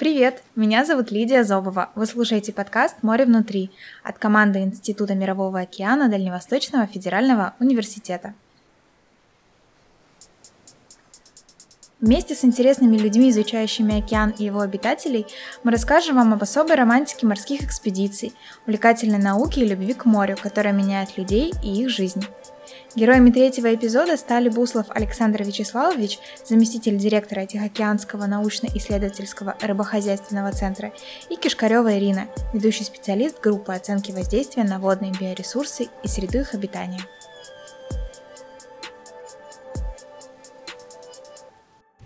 Привет, 0.00 0.42
меня 0.56 0.86
зовут 0.86 1.10
Лидия 1.10 1.44
Зобова. 1.44 1.90
Вы 1.94 2.06
слушаете 2.06 2.54
подкаст 2.54 2.96
«Море 3.02 3.26
внутри» 3.26 3.70
от 4.02 4.16
команды 4.16 4.60
Института 4.60 5.14
Мирового 5.14 5.60
океана 5.60 6.08
Дальневосточного 6.08 6.86
федерального 6.86 7.52
университета. 7.60 8.32
Вместе 12.00 12.34
с 12.34 12.46
интересными 12.46 12.96
людьми, 12.96 13.28
изучающими 13.28 14.02
океан 14.02 14.30
и 14.38 14.42
его 14.42 14.60
обитателей, 14.60 15.26
мы 15.64 15.70
расскажем 15.70 16.16
вам 16.16 16.32
об 16.32 16.42
особой 16.42 16.76
романтике 16.76 17.26
морских 17.26 17.62
экспедиций, 17.62 18.32
увлекательной 18.64 19.18
науке 19.18 19.60
и 19.60 19.68
любви 19.68 19.92
к 19.92 20.06
морю, 20.06 20.38
которая 20.42 20.72
меняет 20.72 21.18
людей 21.18 21.52
и 21.62 21.82
их 21.82 21.90
жизнь. 21.90 22.24
Героями 22.96 23.30
третьего 23.30 23.72
эпизода 23.72 24.16
стали 24.16 24.48
Буслов 24.48 24.86
Александр 24.88 25.44
Вячеславович, 25.44 26.18
заместитель 26.44 26.96
директора 26.96 27.46
Тихоокеанского 27.46 28.26
научно-исследовательского 28.26 29.56
рыбохозяйственного 29.60 30.50
центра, 30.50 30.92
и 31.28 31.36
Кишкарева 31.36 31.96
Ирина, 31.96 32.26
ведущий 32.52 32.82
специалист 32.82 33.40
группы 33.40 33.72
оценки 33.72 34.10
воздействия 34.10 34.64
на 34.64 34.80
водные 34.80 35.12
биоресурсы 35.12 35.88
и 36.02 36.08
среду 36.08 36.38
их 36.40 36.52
обитания. 36.52 37.00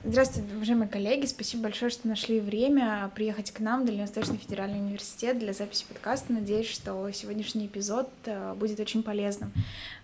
Здравствуйте, 0.07 0.55
уважаемые 0.55 0.87
коллеги. 0.87 1.25
Спасибо 1.25 1.63
большое, 1.63 1.91
что 1.91 2.07
нашли 2.07 2.39
время 2.39 3.11
приехать 3.15 3.51
к 3.53 3.61
нам 3.61 3.83
в 3.83 3.87
Дальневосточный 3.87 4.37
федеральный 4.37 4.79
университет 4.79 5.39
для 5.39 5.55
записи 5.55 5.87
подкаста. 5.89 6.31
Надеюсь, 6.35 6.69
что 6.69 7.11
сегодняшний 7.11 7.69
эпизод 7.69 8.11
э, 8.27 8.53
будет 8.53 8.79
очень 8.81 9.03
полезным 9.03 9.51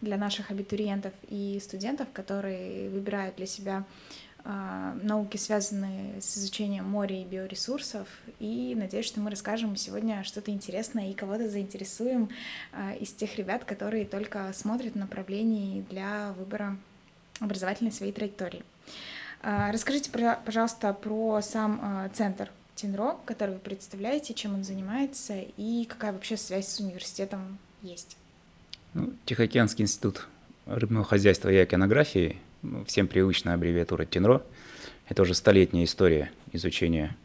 для 0.01 0.17
наших 0.17 0.51
абитуриентов 0.51 1.13
и 1.29 1.61
студентов, 1.63 2.09
которые 2.15 2.89
выбирают 2.89 3.37
для 3.37 3.45
себя 3.45 3.85
э, 4.43 4.99
науки, 5.03 5.37
связанные 5.37 6.19
с 6.23 6.39
изучением 6.39 6.89
моря 6.89 7.21
и 7.21 7.27
биоресурсов. 7.27 8.09
И 8.39 8.75
надеюсь, 8.75 9.05
что 9.05 9.21
мы 9.21 9.29
расскажем 9.29 9.77
сегодня 9.77 10.25
что-то 10.25 10.51
интересное 10.51 11.11
и 11.11 11.15
кого-то 11.15 11.47
заинтересуем 11.47 12.31
э, 12.73 12.97
из 13.01 13.13
тех 13.13 13.37
ребят, 13.37 13.67
которые 13.67 14.07
только 14.07 14.51
смотрят 14.55 14.95
направлений 14.95 15.85
для 15.91 16.33
выбора 16.39 16.79
образовательной 17.39 17.93
своей 17.93 18.13
траектории. 18.13 18.63
А, 19.43 19.73
расскажите, 19.73 20.11
пожалуйста, 20.45 20.93
про 20.93 21.41
сам 21.41 21.81
а, 21.83 22.09
центр 22.11 22.51
Тинро, 22.75 23.17
который 23.25 23.55
вы 23.55 23.61
представляете, 23.61 24.35
чем 24.35 24.55
он 24.55 24.65
занимается 24.65 25.45
и 25.57 25.87
какая 25.89 26.13
вообще 26.13 26.37
связь 26.37 26.69
с 26.69 26.81
университетом 26.81 27.59
есть. 27.83 28.17
Ну, 28.93 29.13
Тихоокеанский 29.25 29.85
институт 29.85 30.29
рыбного 30.67 31.05
хозяйства 31.05 31.49
и 31.49 31.57
океанографии, 31.57 32.39
ну, 32.63 32.85
всем 32.85 33.09
привычная 33.09 33.55
аббревиатура 33.55 34.05
ТИНРО, 34.05 34.43
это 35.09 35.23
уже 35.23 35.35
столетняя 35.35 35.85
история 35.85 36.31
изучения 36.53 37.17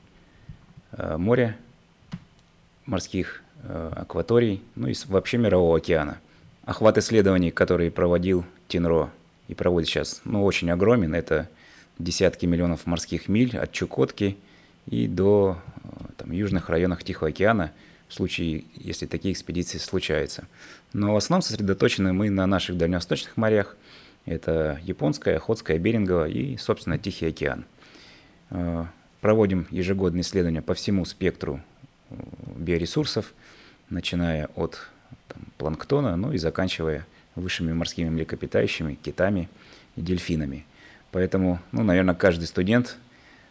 э, 0.93 1.17
моря, 1.17 1.57
морских 2.85 3.41
акваторий, 3.67 4.61
ну 4.75 4.87
и 4.87 4.93
вообще 5.07 5.37
мирового 5.37 5.77
океана. 5.77 6.19
Охват 6.65 6.99
исследований, 6.99 7.49
который 7.49 7.89
проводил 7.89 8.45
ТИНРО 8.67 9.09
и 9.47 9.55
проводит 9.55 9.89
сейчас, 9.89 10.21
ну, 10.23 10.43
очень 10.43 10.69
огромен. 10.69 11.15
Это 11.15 11.49
десятки 11.99 12.45
миллионов 12.45 12.85
морских 12.85 13.27
миль 13.27 13.57
от 13.57 13.71
Чукотки 13.71 14.37
и 14.87 15.07
до 15.07 15.57
э, 15.83 15.87
там, 16.17 16.31
южных 16.31 16.69
районов 16.69 17.03
Тихого 17.03 17.29
океана, 17.29 17.71
в 18.07 18.13
случае, 18.13 18.65
если 18.75 19.05
такие 19.05 19.33
экспедиции 19.33 19.77
случаются. 19.77 20.45
Но 20.93 21.13
в 21.13 21.17
основном 21.17 21.41
сосредоточены 21.41 22.13
мы 22.13 22.29
на 22.29 22.45
наших 22.45 22.77
дальневосточных 22.77 23.35
морях. 23.37 23.75
Это 24.25 24.79
Японская, 24.83 25.37
Охотская, 25.37 25.77
Беринговая 25.79 26.29
и, 26.29 26.57
собственно, 26.57 26.97
Тихий 26.97 27.27
океан. 27.27 27.65
Э, 28.51 28.85
проводим 29.21 29.67
ежегодные 29.71 30.21
исследования 30.21 30.61
по 30.61 30.73
всему 30.73 31.05
спектру 31.05 31.61
э, 32.09 32.15
биоресурсов, 32.57 33.33
начиная 33.89 34.49
от 34.55 34.89
там, 35.27 35.43
планктона, 35.57 36.15
ну 36.15 36.33
и 36.33 36.37
заканчивая 36.37 37.07
высшими 37.35 37.73
морскими 37.73 38.09
млекопитающими, 38.09 38.95
китами 38.95 39.49
и 39.95 40.01
дельфинами– 40.01 40.65
Поэтому, 41.15 41.59
ну, 41.71 41.81
наверное, 41.81 42.13
каждый 42.13 42.43
студент 42.43 42.97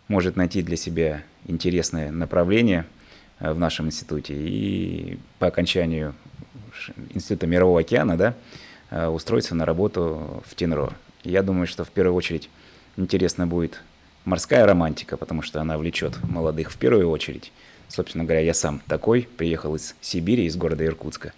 может 0.06 0.36
найти 0.36 0.60
для 0.60 0.76
себя 0.76 1.22
интересное 1.46 2.12
направление 2.12 2.84
э, 3.40 3.54
в 3.54 3.58
нашем 3.58 3.86
институте 3.86 4.34
и 4.34 5.18
по 5.38 5.46
окончанию 5.46 6.14
Института 7.14 7.46
Мирового 7.46 7.80
океана 7.80 8.18
да, 8.18 8.34
э, 8.90 9.06
устроиться 9.06 9.54
на 9.54 9.64
работу 9.64 10.44
в 10.44 10.54
ТИНРО. 10.54 10.92
Я 11.22 11.42
думаю, 11.42 11.66
что 11.66 11.84
в 11.84 11.90
первую 11.90 12.14
очередь 12.14 12.50
интересно 12.98 13.46
будет 13.46 13.80
морская 14.26 14.66
романтика, 14.66 15.16
потому 15.16 15.40
что 15.40 15.62
она 15.62 15.78
влечет 15.78 16.22
молодых 16.22 16.70
в 16.70 16.76
первую 16.76 17.08
очередь. 17.08 17.50
Собственно 17.88 18.24
говоря, 18.24 18.40
я 18.40 18.52
сам 18.52 18.82
такой, 18.86 19.26
приехал 19.38 19.74
из 19.74 19.96
Сибири, 20.02 20.44
из 20.44 20.56
города 20.56 20.84
Иркутска. 20.84 21.32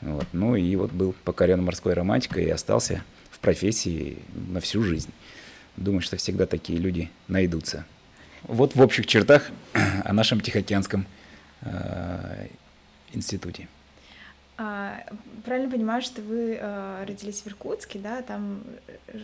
Вот. 0.00 0.26
Ну 0.32 0.56
и 0.56 0.74
вот 0.74 0.90
был 0.90 1.14
покорен 1.22 1.62
морской 1.62 1.94
романтикой 1.94 2.46
и 2.46 2.50
остался 2.50 3.04
в 3.30 3.38
профессии 3.38 4.18
на 4.34 4.60
всю 4.60 4.82
жизнь. 4.82 5.12
Думаю, 5.78 6.02
что 6.02 6.16
всегда 6.16 6.46
такие 6.46 6.78
люди 6.78 7.10
найдутся. 7.28 7.84
Вот 8.42 8.74
в 8.74 8.80
общих 8.80 9.06
чертах 9.06 9.50
о 10.04 10.12
нашем 10.12 10.40
Тихоокеанском 10.40 11.06
э, 11.62 12.48
институте. 13.12 13.68
А, 14.60 15.04
правильно 15.44 15.70
понимаю, 15.70 16.02
что 16.02 16.20
вы 16.20 16.58
э, 16.60 17.04
родились 17.06 17.42
в 17.42 17.46
Иркутске, 17.46 18.00
да, 18.00 18.22
там 18.22 18.64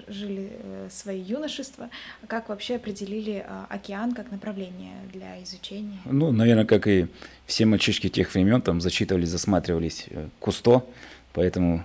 жили 0.06 0.52
э, 0.52 0.88
свои 0.92 1.20
юношества. 1.20 1.90
Как 2.28 2.48
вообще 2.48 2.76
определили 2.76 3.44
э, 3.44 3.64
океан 3.68 4.12
как 4.12 4.30
направление 4.30 4.94
для 5.12 5.42
изучения? 5.42 5.98
Ну, 6.04 6.30
наверное, 6.30 6.66
как 6.66 6.86
и 6.86 7.08
все 7.46 7.66
мальчишки 7.66 8.08
тех 8.08 8.32
времен, 8.32 8.62
там 8.62 8.80
зачитывались, 8.80 9.28
засматривались 9.28 10.06
э, 10.08 10.28
Кусто, 10.38 10.86
поэтому 11.32 11.84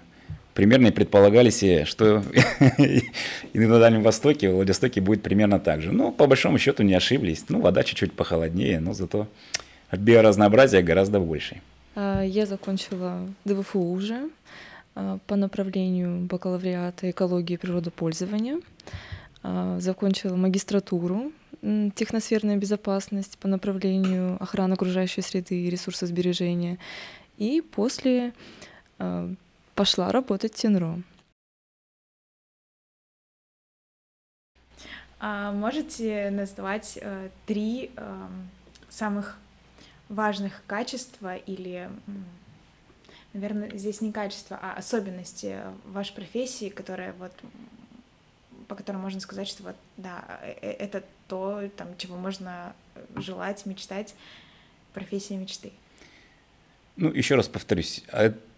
примерно 0.59 0.87
и 0.87 0.91
предполагали 0.91 1.51
себе, 1.51 1.85
что 1.85 2.21
и 3.53 3.59
на 3.59 3.79
Дальнем 3.79 4.03
Востоке, 4.03 4.49
в 4.49 4.55
Владивостоке 4.55 4.99
будет 4.99 5.23
примерно 5.23 5.57
так 5.57 5.81
же. 5.81 5.93
Ну, 5.93 6.11
по 6.11 6.27
большому 6.27 6.57
счету 6.57 6.83
не 6.83 6.93
ошиблись. 6.93 7.45
Ну, 7.47 7.61
вода 7.61 7.83
чуть-чуть 7.83 8.11
похолоднее, 8.11 8.81
но 8.81 8.93
зато 8.93 9.27
биоразнообразие 9.93 10.81
гораздо 10.81 11.21
больше. 11.21 11.61
А, 11.95 12.23
я 12.23 12.45
закончила 12.45 13.25
ДВФУ 13.45 13.79
уже 13.79 14.29
а, 14.95 15.19
по 15.27 15.37
направлению 15.37 16.25
бакалавриата 16.25 17.09
экологии 17.09 17.53
и 17.53 17.57
природопользования. 17.57 18.59
А, 19.41 19.79
закончила 19.79 20.35
магистратуру 20.35 21.31
техносферная 21.95 22.57
безопасность 22.57 23.37
по 23.37 23.47
направлению 23.47 24.35
охраны 24.43 24.73
окружающей 24.73 25.21
среды 25.21 25.55
и 25.55 25.69
ресурсосбережения. 25.69 26.79
И 27.37 27.61
после 27.61 28.33
пошла 29.79 30.11
работать 30.11 30.55
Тенро. 30.55 31.01
А 35.21 35.53
можете 35.53 36.29
назвать 36.31 36.99
э, 37.01 37.29
три 37.45 37.89
э, 37.95 38.27
самых 38.89 39.37
важных 40.09 40.61
качества 40.67 41.37
или, 41.37 41.89
наверное, 43.31 43.71
здесь 43.77 44.01
не 44.01 44.11
качества, 44.11 44.59
а 44.61 44.73
особенности 44.73 45.61
вашей 45.85 46.13
профессии, 46.13 46.67
которые 46.67 47.13
вот 47.13 47.31
по 48.67 48.75
которым 48.75 48.99
можно 48.99 49.21
сказать, 49.21 49.47
что 49.47 49.63
вот 49.63 49.77
да, 49.95 50.41
э, 50.41 50.55
э, 50.61 50.71
это 50.71 51.05
то, 51.29 51.69
там, 51.77 51.95
чего 51.95 52.17
можно 52.17 52.75
желать, 53.15 53.65
мечтать, 53.65 54.13
профессия 54.93 55.37
мечты. 55.37 55.71
Ну, 56.97 57.13
еще 57.13 57.35
раз 57.35 57.47
повторюсь, 57.47 58.03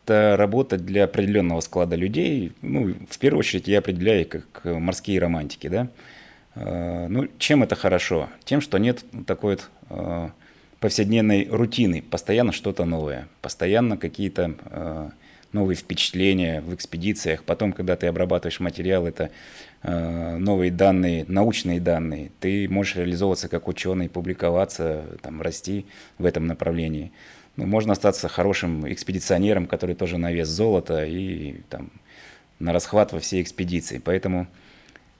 это 0.03 0.35
работа 0.37 0.77
для 0.77 1.05
определенного 1.05 1.61
склада 1.61 1.95
людей. 1.95 2.53
Ну, 2.61 2.95
в 3.09 3.19
первую 3.19 3.39
очередь 3.39 3.67
я 3.67 3.79
определяю 3.79 4.27
как 4.27 4.61
морские 4.65 5.19
романтики, 5.19 5.67
да. 5.67 5.87
А, 6.55 7.07
ну, 7.07 7.27
чем 7.37 7.63
это 7.63 7.75
хорошо? 7.75 8.29
Тем, 8.43 8.61
что 8.61 8.77
нет 8.77 9.03
такой 9.25 9.55
вот 9.55 9.69
а, 9.89 10.31
повседневной 10.79 11.47
рутины, 11.49 12.01
постоянно 12.01 12.51
что-то 12.51 12.85
новое, 12.85 13.27
постоянно 13.41 13.97
какие-то 13.97 15.13
новые 15.53 15.75
впечатления 15.75 16.61
в 16.61 16.73
экспедициях. 16.73 17.43
Потом, 17.43 17.73
когда 17.73 17.95
ты 17.95 18.07
обрабатываешь 18.07 18.59
материал, 18.59 19.05
это 19.05 19.31
новые 19.83 20.71
данные, 20.71 21.25
научные 21.27 21.79
данные, 21.79 22.31
ты 22.39 22.69
можешь 22.69 22.97
реализовываться 22.97 23.49
как 23.49 23.67
ученый, 23.67 24.09
публиковаться, 24.09 25.05
там, 25.21 25.41
расти 25.41 25.85
в 26.19 26.25
этом 26.25 26.45
направлении 26.45 27.11
ну, 27.57 27.65
можно 27.65 27.93
остаться 27.93 28.27
хорошим 28.27 28.91
экспедиционером, 28.91 29.67
который 29.67 29.95
тоже 29.95 30.17
на 30.17 30.31
вес 30.31 30.47
золота 30.47 31.05
и 31.05 31.61
там, 31.69 31.91
на 32.59 32.73
расхват 32.73 33.11
во 33.11 33.19
всей 33.19 33.41
экспедиции. 33.41 34.01
Поэтому 34.03 34.47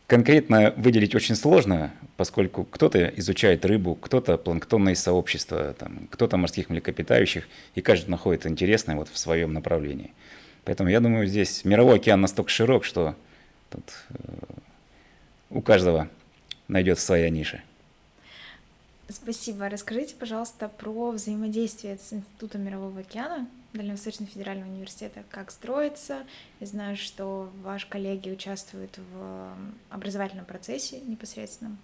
конкретно 0.07 0.73
выделить 0.77 1.13
очень 1.13 1.35
сложно, 1.35 1.91
поскольку 2.17 2.63
кто-то 2.63 3.05
изучает 3.17 3.65
рыбу, 3.65 3.95
кто-то 3.95 4.37
планктонные 4.37 4.95
сообщества, 4.95 5.75
там, 5.77 6.07
кто-то 6.09 6.37
морских 6.37 6.69
млекопитающих, 6.69 7.47
и 7.75 7.81
каждый 7.81 8.09
находит 8.09 8.45
интересное 8.45 8.95
вот 8.95 9.09
в 9.09 9.17
своем 9.17 9.53
направлении. 9.53 10.13
Поэтому 10.63 10.89
я 10.89 10.99
думаю, 10.99 11.27
здесь 11.27 11.65
мировой 11.65 11.95
океан 11.95 12.21
настолько 12.21 12.49
широк, 12.49 12.85
что 12.85 13.15
тут, 13.71 13.83
э, 14.09 14.15
у 15.50 15.62
каждого 15.62 16.09
найдет 16.68 17.00
своя 17.00 17.29
ниша. 17.29 17.62
Спасибо. 19.09 19.68
Расскажите, 19.68 20.15
пожалуйста, 20.18 20.69
про 20.69 21.12
взаимодействие 21.12 21.97
с 21.97 22.13
Институтом 22.13 22.63
Мирового 22.63 23.01
океана 23.01 23.47
Дальневосточного 23.73 24.31
федерального 24.31 24.69
университета, 24.69 25.23
как 25.29 25.51
строится. 25.51 26.23
Я 26.59 26.68
знаю, 26.68 26.95
что 26.95 27.50
ваши 27.63 27.88
коллеги 27.89 28.29
участвуют 28.29 29.00
в 29.13 29.53
образовательном 29.89 30.45
процессе 30.45 31.00
непосредственном. 31.01 31.77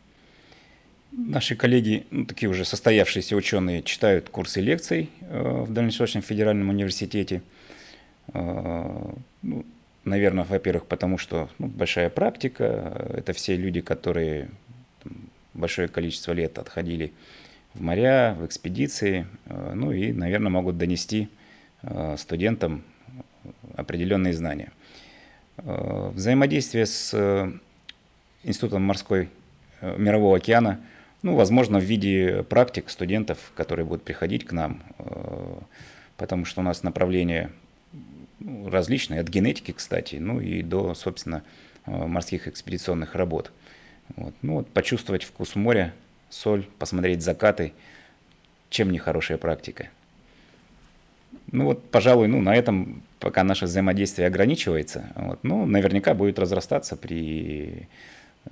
Наши 1.11 1.55
коллеги, 1.55 2.05
ну, 2.11 2.25
такие 2.25 2.49
уже 2.49 2.65
состоявшиеся 2.65 3.35
ученые, 3.35 3.83
читают 3.83 4.29
курсы 4.29 4.59
лекций 4.59 5.09
э, 5.21 5.63
в 5.63 5.71
Дальневосточном 5.71 6.21
федеральном 6.21 6.69
университете. 6.69 7.41
Э, 8.33 9.13
ну, 9.41 9.65
наверное, 10.07 10.43
во-первых, 10.43 10.85
потому 10.85 11.17
что 11.17 11.49
ну, 11.59 11.67
большая 11.67 12.09
практика, 12.09 13.05
это 13.13 13.33
все 13.33 13.55
люди, 13.55 13.81
которые 13.81 14.49
там, 15.03 15.29
большое 15.53 15.87
количество 15.87 16.31
лет 16.31 16.57
отходили 16.57 17.13
в 17.73 17.81
моря, 17.81 18.35
в 18.39 18.45
экспедиции, 18.45 19.27
э, 19.45 19.73
ну 19.75 19.91
и, 19.91 20.11
наверное, 20.11 20.49
могут 20.49 20.77
донести 20.77 21.29
э, 21.83 22.15
студентам 22.17 22.83
определенные 23.75 24.33
знания. 24.33 24.71
Э, 25.57 26.11
взаимодействие 26.13 26.85
с 26.85 27.51
Институтом 28.43 28.83
морской 28.83 29.29
мирового 29.81 30.37
океана, 30.37 30.79
ну, 31.21 31.35
возможно, 31.35 31.79
в 31.79 31.83
виде 31.83 32.43
практик 32.43 32.89
студентов, 32.89 33.51
которые 33.55 33.85
будут 33.85 34.03
приходить 34.03 34.45
к 34.45 34.53
нам, 34.53 34.81
потому 36.15 36.45
что 36.45 36.61
у 36.61 36.63
нас 36.63 36.83
направление 36.83 37.51
ну, 38.39 38.69
различные, 38.69 39.21
от 39.21 39.27
генетики, 39.27 39.71
кстати, 39.71 40.15
ну 40.15 40.39
и 40.39 40.61
до, 40.61 40.93
собственно, 40.93 41.43
морских 41.85 42.47
экспедиционных 42.47 43.15
работ. 43.15 43.51
Вот. 44.15 44.33
Ну 44.41 44.55
вот 44.55 44.69
почувствовать 44.69 45.23
вкус 45.23 45.55
моря, 45.55 45.93
соль, 46.29 46.67
посмотреть 46.79 47.21
закаты, 47.21 47.73
чем 48.69 48.91
не 48.91 48.99
хорошая 48.99 49.37
практика. 49.37 49.89
Ну 51.51 51.65
вот, 51.65 51.89
пожалуй, 51.91 52.27
ну 52.27 52.41
на 52.41 52.55
этом 52.55 53.03
пока 53.19 53.43
наше 53.43 53.65
взаимодействие 53.65 54.27
ограничивается. 54.27 55.11
Вот. 55.15 55.43
Ну, 55.43 55.65
наверняка 55.65 56.13
будет 56.13 56.39
разрастаться 56.39 56.95
при 56.95 57.87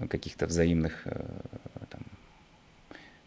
каких-то 0.10 0.48
взаимных 0.48 1.04
э, 1.06 1.26
там, 1.90 2.02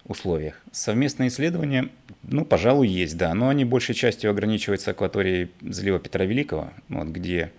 условиях. 0.08 0.60
Совместные 0.72 1.28
исследования, 1.28 1.90
ну, 2.22 2.44
пожалуй, 2.44 2.88
есть, 2.88 3.16
да, 3.16 3.34
но 3.34 3.48
они 3.48 3.64
большей 3.64 3.94
частью 3.94 4.30
ограничиваются 4.30 4.90
акваторией 4.90 5.50
залива 5.60 5.98
Петра 5.98 6.24
Великого, 6.24 6.70
вот, 6.88 7.08
где, 7.08 7.52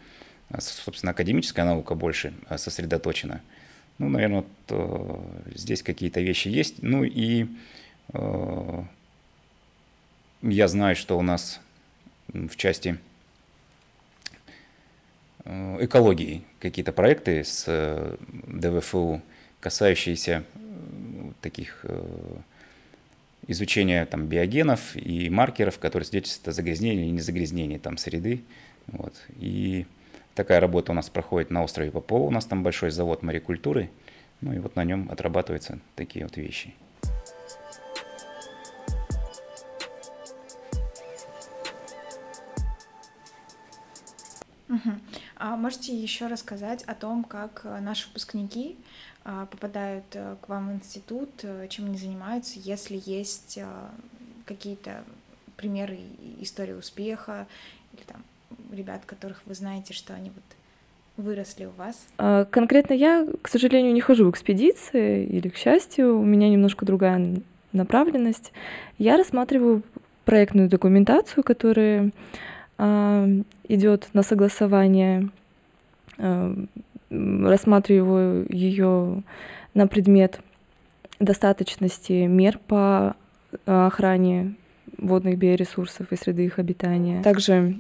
собственно, 0.60 1.12
академическая 1.12 1.64
наука 1.64 1.96
больше 1.96 2.34
э, 2.50 2.58
сосредоточена. 2.58 3.42
Ну, 4.00 4.10
наверное, 4.10 4.38
вот, 4.42 4.48
э, 4.70 5.52
здесь 5.56 5.84
какие-то 5.84 6.22
вещи 6.22 6.48
есть. 6.48 6.82
Ну 6.82 7.04
и 7.04 7.48
э, 8.14 8.84
я 10.42 10.68
знаю, 10.68 10.96
что 10.96 11.18
у 11.18 11.22
нас 11.22 11.60
в 12.30 12.56
части 12.56 12.98
э, 15.46 15.78
экологии 15.82 16.44
какие-то 16.60 16.94
проекты 16.94 17.44
с 17.44 17.66
э, 17.68 18.16
ДВФУ, 18.48 19.22
касающиеся 19.60 20.44
таких 21.42 21.80
э, 21.84 22.38
изучения 23.48 24.06
там, 24.06 24.28
биогенов 24.28 24.96
и 24.96 25.30
маркеров, 25.30 25.80
которые 25.80 26.06
свидетельствуют 26.06 26.50
о 26.50 26.52
загрязнении 26.52 27.06
или 27.06 27.12
незагрязнении 27.12 27.78
там, 27.78 27.98
среды. 27.98 28.42
Вот. 28.88 29.14
И 29.40 29.86
Такая 30.40 30.62
работа 30.62 30.94
у 30.94 30.96
нас 30.96 31.10
проходит 31.10 31.52
на 31.52 31.64
острове 31.66 31.92
Попова. 31.92 32.26
У 32.26 32.32
нас 32.32 32.46
там 32.46 32.64
большой 32.64 32.92
завод 32.92 33.24
морекультуры. 33.24 33.90
Ну 34.40 34.54
и 34.54 34.60
вот 34.60 34.78
на 34.78 34.86
нем 34.86 35.10
отрабатываются 35.12 35.80
такие 35.96 36.24
вот 36.24 36.38
вещи. 36.38 36.74
Угу. 44.70 45.09
А 45.40 45.56
можете 45.56 45.96
еще 45.96 46.28
рассказать 46.28 46.84
о 46.84 46.94
том, 46.94 47.24
как 47.24 47.62
э, 47.64 47.80
наши 47.80 48.08
выпускники 48.10 48.76
а, 49.24 49.46
попадают 49.46 50.04
э, 50.14 50.36
к 50.42 50.50
вам 50.50 50.70
в 50.70 50.74
институт, 50.76 51.30
э, 51.44 51.68
чем 51.70 51.86
они 51.86 51.98
занимаются, 51.98 52.60
если 52.60 53.02
есть 53.06 53.58
какие-то 54.46 55.04
примеры 55.56 55.98
истории 56.42 56.74
успеха 56.74 57.48
или 57.94 58.02
там 58.04 58.22
ребят, 58.72 59.02
которых 59.06 59.42
вы 59.46 59.54
знаете, 59.54 59.94
что 59.94 60.14
они 60.14 60.30
вот 60.30 60.44
выросли 61.16 61.66
у 61.66 61.72
вас? 61.72 62.08
А, 62.18 62.46
конкретно 62.46 62.94
я, 62.94 63.26
к 63.42 63.48
сожалению, 63.48 63.94
не 63.94 64.02
хожу 64.02 64.26
в 64.26 64.32
экспедиции, 64.32 65.26
или, 65.26 65.48
к 65.50 65.56
счастью, 65.56 66.20
у 66.20 66.26
меня 66.26 66.50
немножко 66.50 66.86
другая 66.86 67.42
направленность. 67.72 68.52
Я 68.98 69.18
рассматриваю 69.18 69.84
проектную 70.26 70.70
документацию, 70.70 71.44
которая 71.44 72.08
э, 72.08 72.12
идет 72.80 74.10
на 74.14 74.24
согласование, 74.24 75.30
рассматриваю 77.10 78.46
ее 78.50 79.24
на 79.74 79.88
предмет 79.88 80.40
достаточности 81.20 82.26
мер 82.26 82.58
по 82.68 83.16
охране 83.66 84.56
водных 84.98 85.38
биоресурсов 85.38 86.12
и 86.12 86.16
среды 86.16 86.46
их 86.46 86.60
обитания. 86.60 87.22
Также 87.22 87.80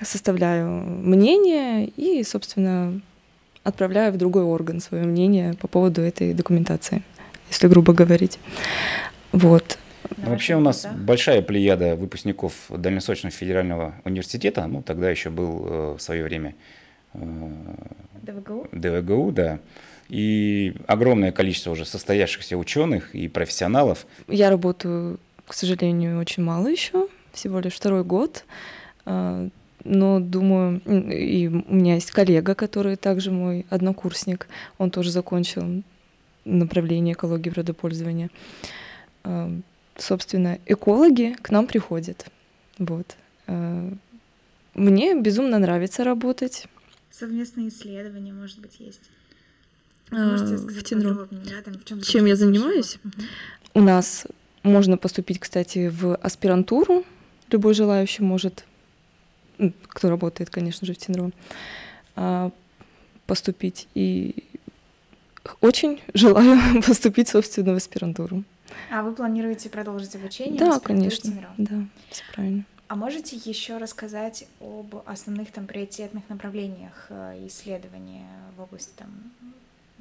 составляю 0.00 0.68
мнение 0.82 1.86
и, 1.86 2.22
собственно, 2.24 3.00
отправляю 3.64 4.12
в 4.12 4.16
другой 4.18 4.42
орган 4.42 4.80
свое 4.80 5.04
мнение 5.04 5.54
по 5.54 5.68
поводу 5.68 6.02
этой 6.02 6.34
документации, 6.34 7.02
если 7.48 7.68
грубо 7.68 7.92
говорить. 7.92 8.38
Вот. 9.32 9.78
Ну, 10.16 10.30
вообще 10.30 10.56
у 10.56 10.60
нас 10.60 10.82
да? 10.82 10.92
большая 10.92 11.42
плеяда 11.42 11.96
выпускников 11.96 12.54
Дальневосточного 12.68 13.32
федерального 13.32 13.94
университета, 14.04 14.66
ну 14.66 14.82
тогда 14.82 15.10
еще 15.10 15.30
был 15.30 15.66
э, 15.66 15.96
в 15.98 16.02
свое 16.02 16.24
время 16.24 16.54
э, 17.14 17.18
ДВГУ. 18.22 18.68
ДВГУ, 18.72 19.32
да. 19.32 19.58
И 20.08 20.74
огромное 20.86 21.32
количество 21.32 21.70
уже 21.70 21.84
состоявшихся 21.84 22.56
ученых 22.56 23.14
и 23.14 23.28
профессионалов. 23.28 24.06
Я 24.28 24.50
работаю, 24.50 25.18
к 25.46 25.54
сожалению, 25.54 26.18
очень 26.20 26.42
мало 26.42 26.66
еще, 26.66 27.08
всего 27.32 27.60
лишь 27.60 27.74
второй 27.74 28.04
год. 28.04 28.44
Э, 29.06 29.48
но 29.84 30.20
думаю, 30.20 30.80
и 30.86 31.48
у 31.48 31.74
меня 31.74 31.94
есть 31.94 32.10
коллега, 32.12 32.54
который 32.54 32.96
также 32.96 33.30
мой 33.30 33.66
однокурсник, 33.68 34.46
он 34.78 34.90
тоже 34.90 35.10
закончил 35.10 35.82
направление 36.44 37.14
экологии 37.14 37.50
природопользования. 37.50 38.30
А, 39.24 39.50
собственно, 39.96 40.58
экологи 40.66 41.36
к 41.42 41.50
нам 41.50 41.66
приходят. 41.66 42.26
Вот. 42.78 43.16
А, 43.46 43.92
мне 44.74 45.20
безумно 45.20 45.58
нравится 45.58 46.04
работать. 46.04 46.66
Совместные 47.10 47.68
исследования, 47.68 48.32
может 48.32 48.58
быть, 48.58 48.80
есть. 48.80 49.02
Можете 50.10 50.58
сказать 50.58 50.82
в 50.82 50.84
Тинру. 50.84 51.28
Да, 51.30 51.62
там, 51.64 51.74
в 51.74 51.84
чем, 51.84 52.00
чем 52.02 52.26
я 52.26 52.36
занимаюсь? 52.36 52.98
Угу. 53.04 53.22
У 53.74 53.80
нас 53.80 54.26
можно 54.62 54.98
поступить, 54.98 55.38
кстати, 55.38 55.88
в 55.88 56.14
аспирантуру. 56.16 57.04
Любой 57.50 57.74
желающий 57.74 58.22
может 58.22 58.64
кто 59.88 60.10
работает, 60.10 60.50
конечно 60.50 60.86
же, 60.86 60.94
в 60.94 60.98
ТИНРУ, 60.98 61.32
а, 62.16 62.50
поступить. 63.26 63.88
И 63.94 64.44
очень 65.60 66.00
желаю 66.14 66.82
поступить, 66.86 67.28
собственно, 67.28 67.72
в 67.72 67.76
аспирантуру. 67.76 68.44
А 68.90 69.02
вы 69.02 69.12
планируете 69.12 69.70
продолжить 69.70 70.14
обучение? 70.16 70.58
Да, 70.58 70.80
конечно. 70.80 71.32
Да, 71.58 71.84
все 72.10 72.22
правильно. 72.34 72.64
А 72.88 72.94
можете 72.94 73.36
еще 73.36 73.78
рассказать 73.78 74.46
об 74.60 74.96
основных 75.06 75.50
там 75.50 75.66
приоритетных 75.66 76.28
направлениях 76.28 77.06
э, 77.08 77.46
исследования 77.46 78.26
в 78.54 78.60
области 78.60 78.92
там 78.96 79.08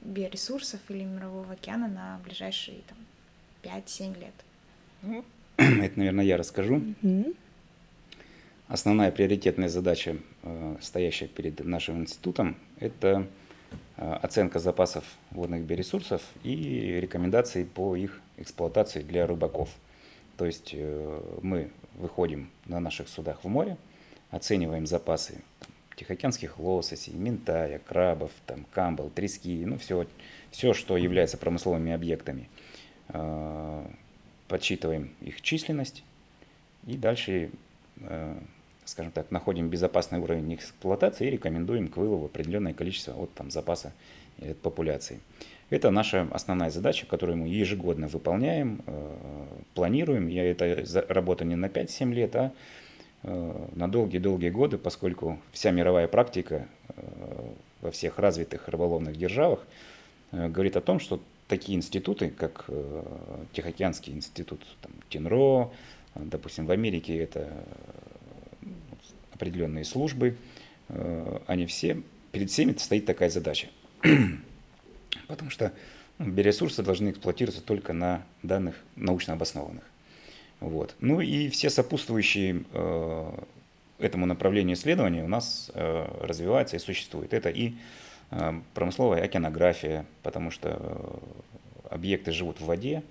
биоресурсов 0.01 0.81
или 0.89 1.05
мирового 1.05 1.53
океана 1.53 1.87
на 1.87 2.19
ближайшие 2.25 2.79
там 2.89 2.97
5-7 3.63 4.19
лет? 4.19 4.33
Ну, 5.03 5.23
это, 5.57 5.97
наверное, 5.97 6.25
я 6.25 6.35
расскажу. 6.35 6.81
Mm-hmm. 7.01 7.35
Основная 8.67 9.11
приоритетная 9.11 9.69
задача, 9.69 10.17
э, 10.43 10.75
стоящая 10.81 11.27
перед 11.27 11.63
нашим 11.65 12.01
институтом, 12.01 12.57
это 12.79 13.25
э, 13.95 14.13
оценка 14.21 14.59
запасов 14.59 15.03
водных 15.31 15.61
биоресурсов 15.61 16.21
и 16.43 16.99
рекомендации 17.01 17.63
по 17.63 17.95
их 17.95 18.19
эксплуатации 18.41 19.01
для 19.01 19.27
рыбаков. 19.27 19.69
То 20.37 20.45
есть 20.45 20.71
э, 20.73 21.37
мы 21.41 21.71
выходим 21.95 22.49
на 22.65 22.79
наших 22.79 23.09
судах 23.09 23.43
в 23.43 23.47
море, 23.47 23.77
оцениваем 24.29 24.87
запасы 24.87 25.41
тихоокеанских 25.95 26.57
лососей, 26.59 27.13
ментая, 27.13 27.79
крабов, 27.79 28.31
там, 28.45 28.65
камбал, 28.71 29.09
трески, 29.09 29.63
ну 29.65 29.77
все, 29.77 30.07
все, 30.49 30.73
что 30.73 30.97
является 30.97 31.37
промысловыми 31.37 31.91
объектами. 31.91 32.49
Подсчитываем 34.47 35.13
их 35.21 35.41
численность 35.41 36.03
и 36.87 36.95
дальше 36.95 37.51
скажем 38.85 39.11
так, 39.11 39.31
находим 39.31 39.69
безопасный 39.69 40.19
уровень 40.19 40.55
эксплуатации 40.55 41.27
и 41.27 41.31
рекомендуем 41.31 41.87
к 41.87 41.97
вылову 41.97 42.25
определенное 42.25 42.73
количество 42.73 43.13
от 43.13 43.33
там, 43.33 43.51
запаса 43.51 43.93
или 44.37 44.51
от 44.51 44.59
популяции. 44.59 45.19
Это 45.71 45.89
наша 45.89 46.27
основная 46.31 46.69
задача, 46.69 47.05
которую 47.05 47.37
мы 47.37 47.47
ежегодно 47.47 48.09
выполняем, 48.09 48.81
э, 48.85 49.47
планируем. 49.73 50.27
И 50.27 50.35
это 50.35 50.83
работа 51.07 51.45
не 51.45 51.55
на 51.55 51.67
5-7 51.67 52.13
лет, 52.13 52.35
а 52.35 52.51
э, 53.23 53.67
на 53.73 53.89
долгие-долгие 53.89 54.49
годы, 54.49 54.77
поскольку 54.77 55.39
вся 55.53 55.71
мировая 55.71 56.09
практика 56.09 56.67
во 57.79 57.89
всех 57.89 58.19
развитых 58.19 58.67
рыболовных 58.67 59.15
державах 59.15 59.65
говорит 60.33 60.75
о 60.75 60.81
том, 60.81 60.99
что 60.99 61.21
такие 61.47 61.77
институты, 61.77 62.29
как 62.29 62.69
Тихоокеанский 63.53 64.13
институт 64.13 64.61
там, 64.81 64.91
ТИНРО, 65.09 65.71
допустим, 66.15 66.65
в 66.65 66.71
Америке 66.71 67.17
это 67.17 67.49
определенные 69.33 69.85
службы, 69.85 70.35
они 71.47 71.65
все, 71.65 72.01
перед 72.33 72.51
всеми 72.51 72.73
стоит 72.73 73.05
такая 73.05 73.29
задача– 73.29 73.67
потому 75.27 75.49
что 75.49 75.71
ну, 76.17 76.29
биоресурсы 76.29 76.83
должны 76.83 77.11
эксплуатироваться 77.11 77.61
только 77.61 77.93
на 77.93 78.23
данных 78.43 78.75
научно 78.95 79.33
обоснованных. 79.33 79.83
Вот. 80.59 80.95
Ну 80.99 81.21
и 81.21 81.49
все 81.49 81.69
сопутствующие 81.69 82.63
э, 82.71 83.43
этому 83.97 84.25
направлению 84.25 84.75
исследования 84.75 85.23
у 85.23 85.27
нас 85.27 85.71
э, 85.73 86.07
развиваются 86.21 86.75
и 86.75 86.79
существуют. 86.79 87.33
Это 87.33 87.49
и 87.49 87.73
э, 88.29 88.61
промысловая 88.73 89.23
океанография, 89.23 90.05
потому 90.21 90.51
что 90.51 90.77
э, 90.79 91.95
объекты 91.95 92.31
живут 92.31 92.59
в 92.61 92.65
воде, 92.65 93.03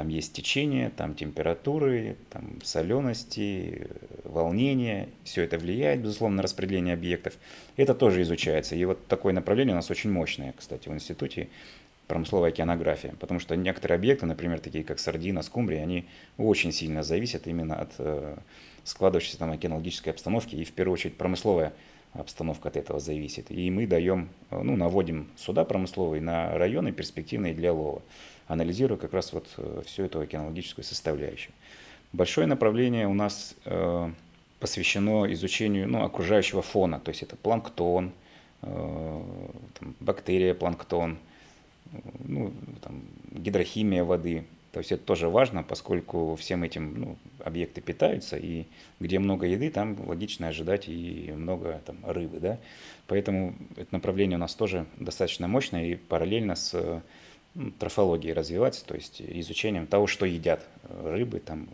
там 0.00 0.08
есть 0.08 0.32
течение, 0.32 0.88
там 0.88 1.14
температуры, 1.14 2.16
там 2.30 2.58
солености, 2.64 3.86
волнение. 4.24 5.10
Все 5.24 5.42
это 5.42 5.58
влияет, 5.58 6.00
безусловно, 6.00 6.36
на 6.36 6.42
распределение 6.42 6.94
объектов. 6.94 7.34
Это 7.76 7.94
тоже 7.94 8.22
изучается. 8.22 8.76
И 8.76 8.82
вот 8.86 9.06
такое 9.08 9.34
направление 9.34 9.74
у 9.74 9.76
нас 9.76 9.90
очень 9.90 10.10
мощное, 10.10 10.54
кстати, 10.56 10.88
в 10.88 10.94
институте 10.94 11.50
промысловая 12.06 12.48
океанография. 12.48 13.12
Потому 13.20 13.40
что 13.40 13.56
некоторые 13.56 13.96
объекты, 13.96 14.24
например, 14.24 14.60
такие 14.60 14.84
как 14.84 14.98
сардина, 14.98 15.42
скумбрия, 15.42 15.82
они 15.82 16.06
очень 16.38 16.72
сильно 16.72 17.02
зависят 17.02 17.46
именно 17.46 17.74
от 17.74 17.92
э, 17.98 18.38
складывающейся 18.84 19.38
там 19.38 19.50
океанологической 19.50 20.14
обстановки. 20.14 20.56
И 20.56 20.64
в 20.64 20.72
первую 20.72 20.94
очередь 20.94 21.18
промысловая 21.18 21.74
обстановка 22.14 22.70
от 22.70 22.78
этого 22.78 23.00
зависит. 23.00 23.50
И 23.50 23.70
мы 23.70 23.86
даем, 23.86 24.30
э, 24.50 24.62
ну, 24.62 24.76
наводим 24.76 25.28
суда 25.36 25.66
промысловые 25.66 26.22
на 26.22 26.56
районы 26.56 26.90
перспективные 26.90 27.52
для 27.52 27.74
лова 27.74 28.00
анализируя 28.50 28.98
как 28.98 29.14
раз 29.14 29.32
вот 29.32 29.46
э, 29.56 29.82
всю 29.86 30.04
эту 30.04 30.20
океанологическую 30.20 30.84
составляющую. 30.84 31.52
Большое 32.12 32.46
направление 32.48 33.06
у 33.06 33.14
нас 33.14 33.54
э, 33.64 34.10
посвящено 34.58 35.32
изучению 35.32 35.88
ну, 35.88 36.02
окружающего 36.02 36.60
фона, 36.60 36.98
то 36.98 37.10
есть 37.10 37.22
это 37.22 37.36
планктон, 37.36 38.12
э, 38.62 39.22
там, 39.78 39.94
бактерия, 40.00 40.54
планктон, 40.54 41.18
ну, 42.24 42.52
там, 42.82 43.02
гидрохимия 43.30 44.02
воды. 44.02 44.44
То 44.72 44.78
есть 44.78 44.92
это 44.92 45.02
тоже 45.04 45.28
важно, 45.28 45.62
поскольку 45.62 46.36
всем 46.36 46.62
этим 46.62 47.00
ну, 47.00 47.16
объекты 47.44 47.80
питаются, 47.80 48.36
и 48.36 48.66
где 48.98 49.18
много 49.18 49.46
еды, 49.46 49.70
там 49.70 49.96
логично 50.08 50.48
ожидать 50.48 50.88
и 50.88 51.32
много 51.36 51.80
там, 51.86 51.96
рыбы. 52.04 52.38
Да? 52.40 52.58
Поэтому 53.06 53.54
это 53.76 53.88
направление 53.92 54.36
у 54.36 54.40
нас 54.40 54.54
тоже 54.54 54.86
достаточно 54.96 55.48
мощное, 55.48 55.86
и 55.86 55.94
параллельно 55.96 56.54
с 56.54 57.02
трофологией 57.78 58.32
развиваться, 58.32 58.84
то 58.84 58.94
есть 58.94 59.20
изучением 59.20 59.86
того, 59.86 60.06
что 60.06 60.24
едят 60.24 60.64
э, 60.84 61.10
рыбы, 61.10 61.40
там, 61.40 61.68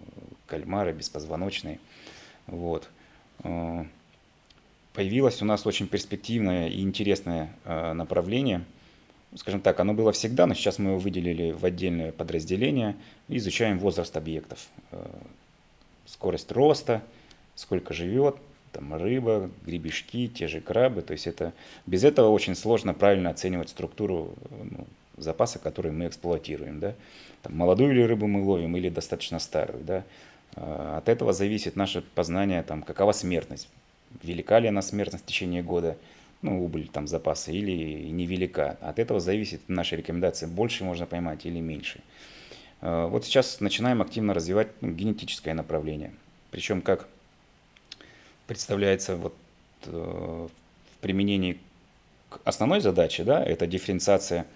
кальмары, 0.46 0.92
беспозвоночные. 0.92 1.78
Вот. 2.46 2.88
Э, 3.44 3.84
появилось 4.94 5.42
у 5.42 5.44
нас 5.44 5.66
очень 5.66 5.86
перспективное 5.86 6.68
и 6.68 6.80
интересное 6.80 7.54
э, 7.64 7.92
направление. 7.92 8.64
Скажем 9.34 9.60
так, 9.60 9.78
оно 9.80 9.92
было 9.92 10.12
всегда, 10.12 10.46
но 10.46 10.54
сейчас 10.54 10.78
мы 10.78 10.90
его 10.90 10.98
выделили 10.98 11.52
в 11.52 11.64
отдельное 11.64 12.10
подразделение. 12.10 12.96
Изучаем 13.28 13.78
возраст 13.78 14.16
объектов, 14.16 14.68
скорость 16.06 16.52
роста, 16.52 17.02
сколько 17.54 17.92
живет, 17.92 18.36
там 18.72 18.94
рыба, 18.94 19.50
гребешки, 19.66 20.28
те 20.28 20.46
же 20.46 20.62
крабы. 20.62 21.02
То 21.02 21.12
есть 21.12 21.26
это, 21.26 21.52
без 21.86 22.04
этого 22.04 22.30
очень 22.30 22.54
сложно 22.54 22.94
правильно 22.94 23.28
оценивать 23.28 23.68
структуру 23.68 24.32
ну, 24.50 24.86
запаса, 25.16 25.58
которые 25.58 25.92
мы 25.92 26.06
эксплуатируем. 26.06 26.80
Да? 26.80 26.94
Там, 27.42 27.56
молодую 27.56 27.94
ли 27.94 28.04
рыбу 28.04 28.26
мы 28.26 28.42
ловим 28.42 28.76
или 28.76 28.88
достаточно 28.88 29.38
старую. 29.38 29.84
Да? 29.84 30.04
А, 30.54 30.98
от 30.98 31.08
этого 31.08 31.32
зависит 31.32 31.76
наше 31.76 32.02
познание, 32.02 32.62
там, 32.62 32.82
какова 32.82 33.12
смертность. 33.12 33.68
Велика 34.22 34.58
ли 34.58 34.68
она 34.68 34.82
смертность 34.82 35.24
в 35.24 35.26
течение 35.26 35.62
года, 35.62 35.96
ну, 36.42 36.64
убыль 36.64 36.88
там 36.88 37.06
запаса, 37.06 37.52
или 37.52 38.08
невелика. 38.10 38.76
От 38.80 38.98
этого 38.98 39.20
зависит 39.20 39.62
наша 39.68 39.96
рекомендация, 39.96 40.48
больше 40.48 40.84
можно 40.84 41.06
поймать 41.06 41.44
или 41.46 41.60
меньше. 41.60 42.00
А, 42.80 43.08
вот 43.08 43.24
сейчас 43.24 43.60
начинаем 43.60 44.02
активно 44.02 44.34
развивать 44.34 44.68
ну, 44.80 44.90
генетическое 44.90 45.54
направление. 45.54 46.12
Причем 46.50 46.80
как 46.80 47.08
представляется 48.46 49.16
вот, 49.16 49.34
э, 49.86 49.90
в 49.90 51.00
применении 51.00 51.58
к 52.28 52.40
основной 52.44 52.80
задаче, 52.80 53.24
да, 53.24 53.42
это 53.42 53.66
дифференциация 53.66 54.46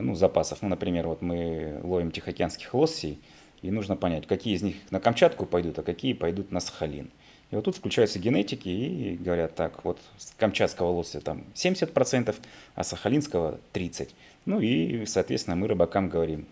ну, 0.00 0.14
запасов. 0.14 0.58
Ну, 0.62 0.68
например, 0.68 1.08
вот 1.08 1.22
мы 1.22 1.80
ловим 1.82 2.10
тихоокеанских 2.10 2.72
лоссей, 2.74 3.18
и 3.62 3.70
нужно 3.70 3.96
понять, 3.96 4.26
какие 4.26 4.54
из 4.54 4.62
них 4.62 4.76
на 4.90 5.00
Камчатку 5.00 5.46
пойдут, 5.46 5.78
а 5.78 5.82
какие 5.82 6.12
пойдут 6.12 6.50
на 6.50 6.60
Сахалин. 6.60 7.10
И 7.52 7.54
вот 7.54 7.66
тут 7.66 7.76
включаются 7.76 8.18
генетики 8.18 8.68
и 8.70 9.16
говорят, 9.16 9.54
так, 9.54 9.84
вот 9.84 10.00
камчатского 10.38 10.88
лося 10.88 11.20
там 11.20 11.44
70%, 11.54 12.34
а 12.74 12.82
сахалинского 12.82 13.60
30%. 13.74 14.08
Ну 14.46 14.58
и, 14.58 15.04
соответственно, 15.04 15.54
мы 15.54 15.68
рыбакам 15.68 16.08
говорим, 16.08 16.46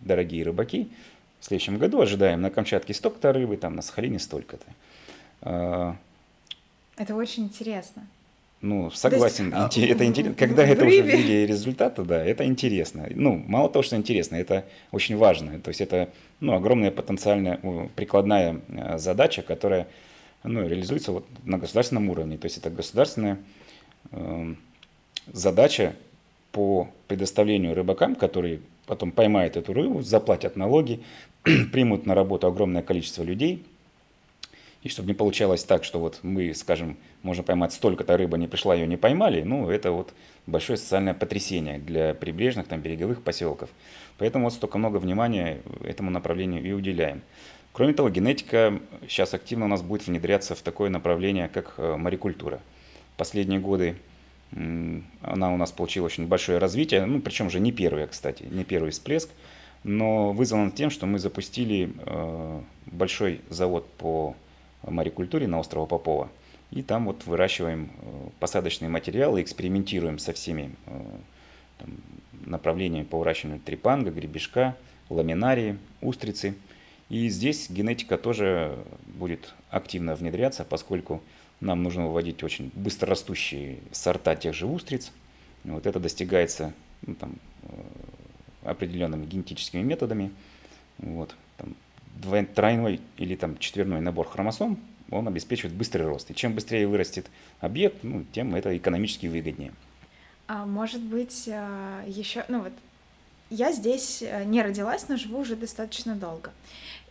дорогие 0.00 0.44
рыбаки, 0.44 0.88
в 1.40 1.44
следующем 1.44 1.76
году 1.76 2.00
ожидаем 2.00 2.40
на 2.40 2.50
Камчатке 2.50 2.94
столько-то 2.94 3.34
рыбы, 3.34 3.58
там 3.58 3.76
на 3.76 3.82
Сахалине 3.82 4.18
столько-то. 4.18 4.66
А, 5.42 5.96
Это 6.96 7.14
очень 7.14 7.44
интересно. 7.44 8.06
Ну, 8.62 8.90
согласен, 8.90 9.54
есть, 9.54 9.78
это 9.78 10.04
интересно. 10.06 10.34
Когда 10.34 10.64
в 10.64 10.70
это 10.70 10.84
уже 10.86 11.02
в 11.02 11.06
виде 11.06 11.46
результата, 11.46 12.02
да, 12.02 12.24
это 12.24 12.46
интересно. 12.46 13.06
Ну, 13.10 13.42
мало 13.46 13.68
того, 13.68 13.82
что 13.82 13.96
интересно, 13.96 14.36
это 14.36 14.64
очень 14.92 15.16
важно. 15.16 15.60
То 15.60 15.68
есть 15.68 15.82
это 15.82 16.08
ну, 16.40 16.54
огромная 16.54 16.90
потенциальная 16.90 17.60
прикладная 17.94 18.60
э, 18.68 18.98
задача, 18.98 19.42
которая 19.42 19.88
ну, 20.42 20.66
реализуется 20.66 21.12
вот 21.12 21.26
на 21.44 21.58
государственном 21.58 22.08
уровне. 22.08 22.38
То 22.38 22.46
есть 22.46 22.56
это 22.56 22.70
государственная 22.70 23.38
э, 24.12 24.54
задача 25.32 25.94
по 26.50 26.88
предоставлению 27.08 27.74
рыбакам, 27.74 28.14
которые 28.14 28.60
потом 28.86 29.12
поймают 29.12 29.58
эту 29.58 29.74
рыбу, 29.74 30.00
заплатят 30.00 30.56
налоги, 30.56 31.02
примут 31.42 32.06
на 32.06 32.14
работу 32.14 32.46
огромное 32.46 32.82
количество 32.82 33.22
людей– 33.22 33.66
и 34.86 34.88
чтобы 34.88 35.08
не 35.08 35.14
получалось 35.14 35.64
так, 35.64 35.82
что 35.82 35.98
вот 35.98 36.20
мы, 36.22 36.54
скажем, 36.54 36.96
можем 37.22 37.44
поймать 37.44 37.72
столько-то 37.72 38.16
рыбы, 38.16 38.38
не 38.38 38.46
пришла, 38.46 38.72
ее 38.72 38.86
не 38.86 38.96
поймали, 38.96 39.42
ну, 39.42 39.68
это 39.68 39.90
вот 39.90 40.14
большое 40.46 40.76
социальное 40.76 41.12
потрясение 41.12 41.80
для 41.80 42.14
прибрежных, 42.14 42.68
там, 42.68 42.80
береговых 42.80 43.22
поселков. 43.22 43.68
Поэтому 44.16 44.44
вот 44.44 44.52
столько 44.52 44.78
много 44.78 44.98
внимания 44.98 45.58
этому 45.84 46.10
направлению 46.10 46.62
и 46.62 46.70
уделяем. 46.70 47.22
Кроме 47.72 47.94
того, 47.94 48.10
генетика 48.10 48.78
сейчас 49.08 49.34
активно 49.34 49.64
у 49.64 49.68
нас 49.68 49.82
будет 49.82 50.06
внедряться 50.06 50.54
в 50.54 50.62
такое 50.62 50.88
направление, 50.88 51.48
как 51.48 51.74
э, 51.78 51.96
морекультура. 51.96 52.60
Последние 53.16 53.58
годы 53.58 53.96
она 54.52 55.52
у 55.52 55.56
нас 55.56 55.72
получила 55.72 56.06
очень 56.06 56.28
большое 56.28 56.58
развитие, 56.58 57.04
ну, 57.06 57.20
причем 57.20 57.50
же 57.50 57.58
не 57.58 57.72
первое, 57.72 58.06
кстати, 58.06 58.44
не 58.48 58.62
первый 58.62 58.92
всплеск, 58.92 59.30
но 59.82 60.30
вызвано 60.30 60.70
тем, 60.70 60.90
что 60.90 61.06
мы 61.06 61.18
запустили 61.18 61.90
э, 61.98 62.60
большой 62.86 63.40
завод 63.50 63.88
по 63.98 64.36
морекультуре 64.90 65.46
на 65.46 65.58
острове 65.58 65.86
Попова. 65.86 66.30
И 66.70 66.82
там 66.82 67.06
вот 67.06 67.24
выращиваем 67.26 67.90
э, 68.00 68.28
посадочные 68.40 68.88
материалы, 68.88 69.40
экспериментируем 69.40 70.18
со 70.18 70.32
всеми 70.32 70.74
э, 70.86 71.00
там, 71.78 71.90
направлениями 72.44 73.04
по 73.04 73.18
выращиванию 73.18 73.60
трепанга, 73.60 74.10
гребешка, 74.10 74.76
ламинарии, 75.08 75.78
устрицы. 76.00 76.54
И 77.08 77.28
здесь 77.28 77.70
генетика 77.70 78.18
тоже 78.18 78.76
будет 79.06 79.54
активно 79.70 80.16
внедряться, 80.16 80.64
поскольку 80.64 81.22
нам 81.60 81.82
нужно 81.82 82.06
выводить 82.06 82.42
очень 82.42 82.72
быстрорастущие 82.74 83.78
сорта 83.92 84.34
тех 84.34 84.54
же 84.54 84.66
устриц. 84.66 85.12
Вот 85.62 85.86
это 85.86 86.00
достигается 86.00 86.72
ну, 87.06 87.14
там, 87.14 87.36
э, 87.62 87.68
определенными 88.64 89.24
генетическими 89.24 89.82
методами. 89.82 90.32
Вот 90.98 91.34
тройной 92.54 93.00
или 93.16 93.36
там 93.36 93.58
четверной 93.58 94.00
набор 94.00 94.28
хромосом, 94.28 94.78
он 95.10 95.28
обеспечивает 95.28 95.74
быстрый 95.74 96.02
рост. 96.02 96.30
И 96.30 96.34
чем 96.34 96.54
быстрее 96.54 96.86
вырастет 96.86 97.26
объект, 97.60 98.02
ну, 98.02 98.24
тем 98.32 98.54
это 98.54 98.76
экономически 98.76 99.26
выгоднее. 99.26 99.72
А 100.48 100.64
может 100.64 101.02
быть, 101.02 101.48
а, 101.48 102.04
еще, 102.06 102.44
ну 102.48 102.62
вот, 102.62 102.72
я 103.50 103.72
здесь 103.72 104.22
э, 104.22 104.44
не 104.44 104.62
родилась, 104.62 105.08
но 105.08 105.16
живу 105.16 105.38
уже 105.38 105.54
достаточно 105.54 106.16
долго. 106.16 106.52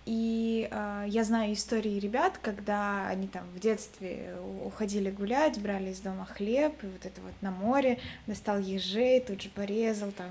И 0.05 0.67
э, 0.69 1.05
я 1.07 1.23
знаю 1.23 1.53
истории 1.53 1.99
ребят, 1.99 2.37
когда 2.39 3.07
они 3.07 3.27
там 3.27 3.43
в 3.55 3.59
детстве 3.59 4.35
уходили 4.63 5.09
гулять, 5.09 5.59
брали 5.59 5.89
из 5.89 5.99
дома 5.99 6.25
хлеб, 6.25 6.83
и 6.83 6.87
вот 6.87 7.05
это 7.05 7.19
вот 7.21 7.33
на 7.41 7.49
море, 7.49 7.97
достал 8.27 8.59
ежей, 8.59 9.19
тут 9.19 9.41
же 9.41 9.49
порезал, 9.49 10.11
там 10.11 10.29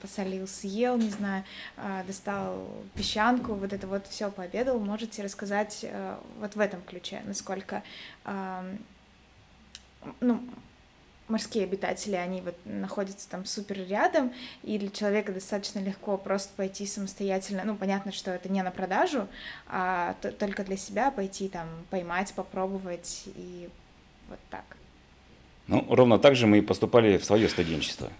посолил, 0.00 0.46
съел, 0.46 0.96
не 0.96 1.10
знаю, 1.10 1.42
э, 1.76 2.04
достал 2.06 2.68
песчанку, 2.94 3.54
вот 3.54 3.72
это 3.72 3.88
вот 3.88 4.06
все 4.06 4.30
пообедал. 4.30 4.78
Можете 4.78 5.24
рассказать 5.24 5.80
э, 5.82 6.16
вот 6.38 6.54
в 6.54 6.60
этом 6.60 6.80
ключе, 6.82 7.22
насколько 7.26 7.82
э, 8.24 8.76
ну, 10.20 10.40
морские 11.28 11.64
обитатели, 11.64 12.14
они 12.14 12.40
вот 12.40 12.54
находятся 12.64 13.28
там 13.28 13.44
супер 13.44 13.78
рядом, 13.88 14.32
и 14.62 14.78
для 14.78 14.90
человека 14.90 15.32
достаточно 15.32 15.80
легко 15.80 16.16
просто 16.16 16.52
пойти 16.56 16.86
самостоятельно, 16.86 17.62
ну, 17.64 17.74
понятно, 17.76 18.12
что 18.12 18.30
это 18.30 18.48
не 18.48 18.62
на 18.62 18.70
продажу, 18.70 19.26
а 19.66 20.14
только 20.38 20.64
для 20.64 20.76
себя 20.76 21.10
пойти 21.10 21.48
там 21.48 21.66
поймать, 21.90 22.32
попробовать 22.34 23.24
и 23.36 23.68
вот 24.28 24.38
так. 24.50 24.64
Ну, 25.66 25.84
ровно 25.88 26.18
так 26.18 26.36
же 26.36 26.46
мы 26.46 26.58
и 26.58 26.62
поступали 26.62 27.18
в 27.18 27.24
свое 27.24 27.48
студенчество. 27.48 28.10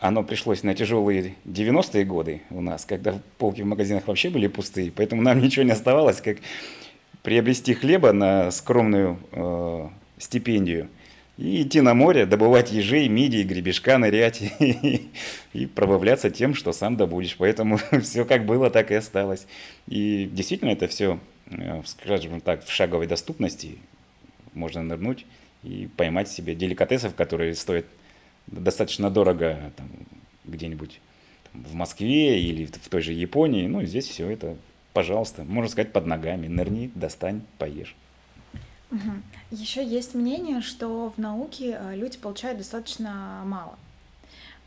Оно 0.00 0.22
пришлось 0.22 0.62
на 0.62 0.76
тяжелые 0.76 1.34
90-е 1.44 2.04
годы 2.04 2.42
у 2.50 2.60
нас, 2.60 2.84
когда 2.84 3.18
полки 3.38 3.62
в 3.62 3.66
магазинах 3.66 4.06
вообще 4.06 4.30
были 4.30 4.46
пустые, 4.46 4.92
поэтому 4.92 5.22
нам 5.22 5.40
ничего 5.40 5.64
не 5.64 5.72
оставалось, 5.72 6.20
как 6.20 6.38
приобрести 7.24 7.74
хлеба 7.74 8.12
на 8.12 8.52
скромную 8.52 9.18
э, 9.32 9.88
стипендию– 10.18 10.88
и 11.38 11.62
идти 11.62 11.80
на 11.80 11.94
море, 11.94 12.26
добывать 12.26 12.72
ежей, 12.72 13.08
мидий, 13.08 13.44
гребешка, 13.44 13.96
нырять 13.96 14.42
и, 14.42 15.08
и 15.52 15.66
пробавляться 15.66 16.30
тем, 16.30 16.54
что 16.54 16.72
сам 16.72 16.96
добудешь. 16.96 17.36
Поэтому 17.38 17.78
все 18.02 18.24
как 18.24 18.44
было, 18.44 18.70
так 18.70 18.90
и 18.90 18.96
осталось. 18.96 19.46
И 19.86 20.28
действительно 20.32 20.70
это 20.70 20.88
все, 20.88 21.20
э, 21.46 21.80
скажем 21.86 22.40
так, 22.40 22.64
в 22.64 22.72
шаговой 22.72 23.06
доступности. 23.06 23.78
Можно 24.52 24.82
нырнуть 24.82 25.24
и 25.62 25.88
поймать 25.96 26.28
себе 26.28 26.56
деликатесов, 26.56 27.14
которые 27.14 27.54
стоят 27.54 27.86
достаточно 28.48 29.08
дорого 29.08 29.72
там, 29.76 29.88
где-нибудь 30.44 31.00
в 31.52 31.74
Москве 31.74 32.40
или 32.40 32.64
в 32.64 32.88
той 32.88 33.00
же 33.00 33.12
Японии. 33.12 33.68
Ну, 33.68 33.84
здесь 33.84 34.08
все 34.08 34.28
это, 34.28 34.56
пожалуйста, 34.92 35.44
можно 35.44 35.70
сказать, 35.70 35.92
под 35.92 36.06
ногами. 36.06 36.48
Нырни, 36.48 36.90
достань, 36.96 37.42
поешь. 37.58 37.94
Угу. 38.90 39.00
Еще 39.50 39.84
есть 39.84 40.14
мнение, 40.14 40.60
что 40.60 41.12
в 41.14 41.18
науке 41.18 41.78
э, 41.78 41.96
люди 41.96 42.16
получают 42.18 42.58
достаточно 42.58 43.42
мало. 43.44 43.76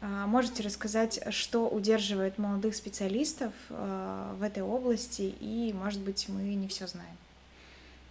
А, 0.02 0.26
можете 0.26 0.64
рассказать, 0.64 1.22
что 1.30 1.68
удерживает 1.68 2.40
молодых 2.40 2.76
специалистов 2.76 3.54
э, 3.70 4.34
в 4.40 4.42
этой 4.42 4.64
области, 4.64 5.34
и, 5.40 5.74
может 5.74 6.02
быть, 6.02 6.28
мы 6.28 6.42
не 6.56 6.68
все 6.68 6.88
знаем. 6.88 7.16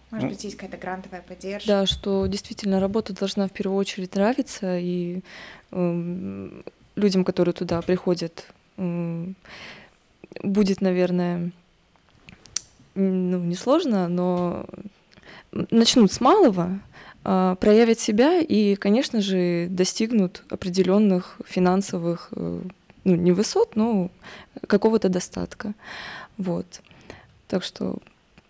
Может 0.09 0.23
ну, 0.23 0.29
быть, 0.33 0.43
есть 0.43 0.55
какая-то 0.57 0.77
грантовая 0.77 1.21
поддержка. 1.21 1.67
Да, 1.67 1.85
что 1.85 2.27
действительно 2.27 2.79
работа 2.79 3.13
должна 3.13 3.47
в 3.47 3.51
первую 3.51 3.77
очередь 3.77 4.15
нравиться, 4.15 4.77
и 4.77 5.21
э, 5.71 6.61
людям, 6.95 7.25
которые 7.25 7.53
туда 7.53 7.81
приходят, 7.81 8.47
э, 8.77 9.27
будет, 10.43 10.79
наверное, 10.81 11.51
ну, 12.95 13.39
несложно, 13.39 14.07
но 14.07 14.65
начнут 15.51 16.11
с 16.11 16.21
малого, 16.21 16.79
а, 17.23 17.55
проявят 17.55 17.99
себя 17.99 18.39
и, 18.39 18.75
конечно 18.75 19.21
же, 19.21 19.67
достигнут 19.69 20.43
определенных 20.49 21.37
финансовых, 21.45 22.29
э, 22.35 22.61
ну, 23.03 23.15
не 23.15 23.31
высот, 23.31 23.75
но 23.75 24.09
какого-то 24.67 25.07
достатка. 25.09 25.73
Вот. 26.37 26.65
Так 27.47 27.63
что 27.63 27.97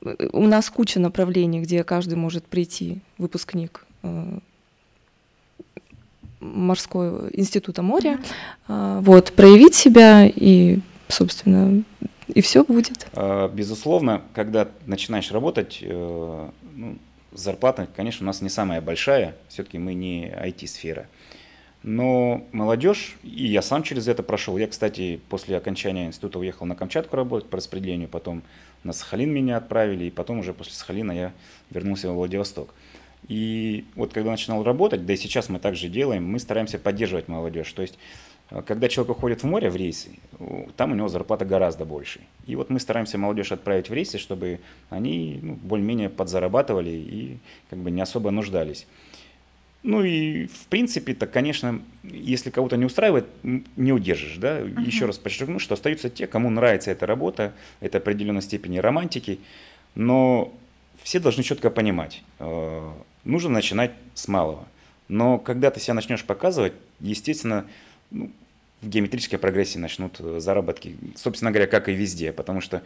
э, 0.05 0.29
у 0.31 0.47
нас 0.47 0.69
куча 0.69 0.99
направлений, 1.01 1.59
где 1.59 1.83
каждый 1.83 2.15
может 2.15 2.45
прийти, 2.45 3.01
выпускник 3.17 3.85
э, 4.03 4.39
морского 6.39 7.29
института 7.33 7.81
моря, 7.81 8.19
mm-hmm. 8.67 9.01
вот, 9.01 9.33
проявить 9.33 9.75
себя 9.75 10.25
и, 10.25 10.79
собственно, 11.09 11.83
и 12.27 12.41
все 12.41 12.63
будет. 12.63 13.05
А, 13.13 13.49
безусловно, 13.49 14.21
когда 14.33 14.69
начинаешь 14.85 15.31
работать, 15.31 15.83
ну, 16.81 16.97
зарплата, 17.31 17.87
конечно, 17.95 18.25
у 18.25 18.27
нас 18.27 18.41
не 18.41 18.49
самая 18.49 18.81
большая, 18.81 19.35
все-таки 19.49 19.77
мы 19.77 19.93
не 19.93 20.25
IT-сфера. 20.25 21.07
Но 21.83 22.45
молодежь, 22.51 23.17
и 23.23 23.47
я 23.47 23.61
сам 23.61 23.83
через 23.83 24.07
это 24.07 24.23
прошел. 24.23 24.57
Я, 24.57 24.67
кстати, 24.67 25.19
после 25.29 25.57
окончания 25.57 26.07
института 26.07 26.39
уехал 26.39 26.65
на 26.65 26.75
Камчатку 26.75 27.15
работать 27.15 27.49
по 27.49 27.57
распределению, 27.57 28.07
потом 28.07 28.43
на 28.83 28.93
Сахалин 28.93 29.31
меня 29.31 29.57
отправили, 29.57 30.05
и 30.05 30.11
потом 30.11 30.39
уже 30.39 30.53
после 30.53 30.73
Сахалина 30.73 31.11
я 31.11 31.33
вернулся 31.69 32.11
в 32.11 32.15
Владивосток. 32.15 32.73
И 33.27 33.85
вот 33.95 34.13
когда 34.13 34.31
начинал 34.31 34.63
работать, 34.63 35.05
да 35.05 35.13
и 35.13 35.17
сейчас 35.17 35.49
мы 35.49 35.59
также 35.59 35.87
делаем, 35.87 36.25
мы 36.25 36.39
стараемся 36.39 36.79
поддерживать 36.79 37.27
молодежь. 37.27 37.71
То 37.73 37.83
есть 37.83 37.97
когда 38.65 38.89
человек 38.89 39.17
уходит 39.17 39.43
в 39.43 39.45
море, 39.45 39.69
в 39.69 39.75
рейсы, 39.75 40.09
там 40.75 40.91
у 40.91 40.95
него 40.95 41.07
зарплата 41.07 41.45
гораздо 41.45 41.85
больше. 41.85 42.19
И 42.47 42.55
вот 42.55 42.69
мы 42.69 42.79
стараемся 42.79 43.17
молодежь 43.17 43.51
отправить 43.51 43.89
в 43.89 43.93
рейсы, 43.93 44.17
чтобы 44.17 44.59
они 44.89 45.39
ну, 45.41 45.53
более-менее 45.53 46.09
подзарабатывали 46.09 46.89
и 46.89 47.37
как 47.69 47.79
бы 47.79 47.91
не 47.91 48.01
особо 48.01 48.31
нуждались. 48.31 48.87
Ну 49.83 50.03
и 50.03 50.45
в 50.47 50.67
принципе, 50.67 51.13
так, 51.13 51.31
конечно, 51.31 51.81
если 52.03 52.49
кого-то 52.49 52.77
не 52.77 52.85
устраивает, 52.85 53.25
не 53.41 53.93
удержишь, 53.93 54.37
да. 54.37 54.59
Uh-huh. 54.59 54.85
Еще 54.85 55.05
раз 55.05 55.17
подчеркну, 55.17 55.57
что 55.57 55.73
остаются 55.73 56.09
те, 56.09 56.27
кому 56.27 56.49
нравится 56.49 56.91
эта 56.91 57.05
работа, 57.05 57.53
это 57.79 57.97
определенной 57.97 58.41
степени 58.41 58.77
романтики, 58.77 59.39
но 59.95 60.53
все 61.01 61.19
должны 61.19 61.41
четко 61.41 61.71
понимать, 61.71 62.21
э, 62.39 62.91
нужно 63.23 63.49
начинать 63.49 63.91
с 64.13 64.27
малого. 64.27 64.67
Но 65.07 65.39
когда 65.39 65.71
ты 65.71 65.79
себя 65.79 65.95
начнешь 65.95 66.23
показывать, 66.23 66.73
естественно, 66.99 67.65
ну, 68.11 68.31
в 68.81 68.89
геометрической 68.89 69.39
прогрессии 69.39 69.77
начнут 69.77 70.19
э, 70.19 70.39
заработки, 70.39 70.95
собственно 71.15 71.51
говоря, 71.51 71.67
как 71.67 71.89
и 71.89 71.93
везде, 71.93 72.31
потому 72.31 72.61
что 72.61 72.81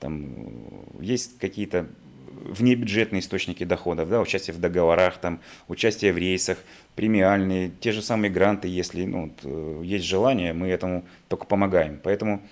там 0.00 0.26
э, 0.26 1.02
есть 1.02 1.38
какие-то 1.38 1.86
внебюджетные 2.46 3.20
источники 3.20 3.64
доходов, 3.64 4.08
да, 4.08 4.20
участие 4.20 4.54
в 4.54 4.60
договорах, 4.60 5.18
там, 5.18 5.40
участие 5.68 6.12
в 6.12 6.18
рейсах, 6.18 6.58
премиальные, 6.94 7.70
те 7.80 7.92
же 7.92 8.02
самые 8.02 8.30
гранты, 8.30 8.68
если 8.68 9.04
ну, 9.04 9.24
вот, 9.24 9.32
э, 9.44 9.82
есть 9.84 10.04
желание, 10.04 10.52
мы 10.52 10.68
этому 10.68 11.04
только 11.28 11.46
помогаем. 11.46 12.00
Поэтому, 12.02 12.42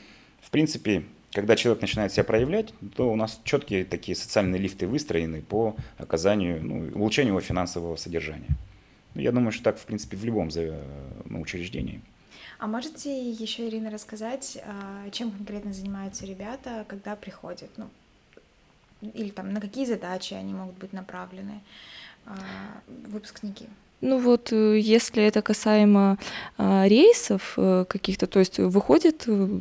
в 0.40 0.50
принципе, 0.50 1.02
когда 1.32 1.56
человек 1.56 1.82
начинает 1.82 2.12
себя 2.12 2.24
проявлять, 2.24 2.72
то 2.96 3.12
у 3.12 3.16
нас 3.16 3.40
четкие 3.44 3.84
такие 3.84 4.14
социальные 4.14 4.60
лифты 4.60 4.86
выстроены 4.86 5.42
по 5.42 5.74
оказанию, 5.98 6.62
ну, 6.62 6.90
улучшению 6.94 7.32
его 7.32 7.40
финансового 7.40 7.96
содержания. 7.96 8.56
Ну, 9.14 9.20
я 9.20 9.32
думаю, 9.32 9.50
что 9.50 9.64
так, 9.64 9.78
в 9.78 9.84
принципе, 9.84 10.16
в 10.16 10.24
любом 10.24 10.50
ну, 11.24 11.40
учреждении. 11.40 12.00
А 12.58 12.66
можете 12.66 13.30
еще, 13.30 13.68
Ирина, 13.68 13.90
рассказать, 13.90 14.58
а, 14.64 15.10
чем 15.10 15.30
конкретно 15.30 15.72
занимаются 15.72 16.26
ребята, 16.26 16.84
когда 16.88 17.16
приходят? 17.16 17.70
Ну, 17.76 17.88
или 19.14 19.30
там 19.30 19.52
на 19.52 19.60
какие 19.60 19.84
задачи 19.84 20.34
они 20.34 20.54
могут 20.54 20.76
быть 20.78 20.92
направлены, 20.92 21.60
а, 22.26 22.36
выпускники? 23.06 23.66
Ну 24.00 24.18
вот, 24.18 24.52
э, 24.52 24.78
если 24.78 25.22
это 25.22 25.40
касаемо 25.40 26.18
а, 26.58 26.86
рейсов 26.86 27.54
э, 27.56 27.86
каких-то, 27.88 28.26
то 28.26 28.38
есть 28.38 28.58
выходят, 28.58 29.24
э, 29.26 29.60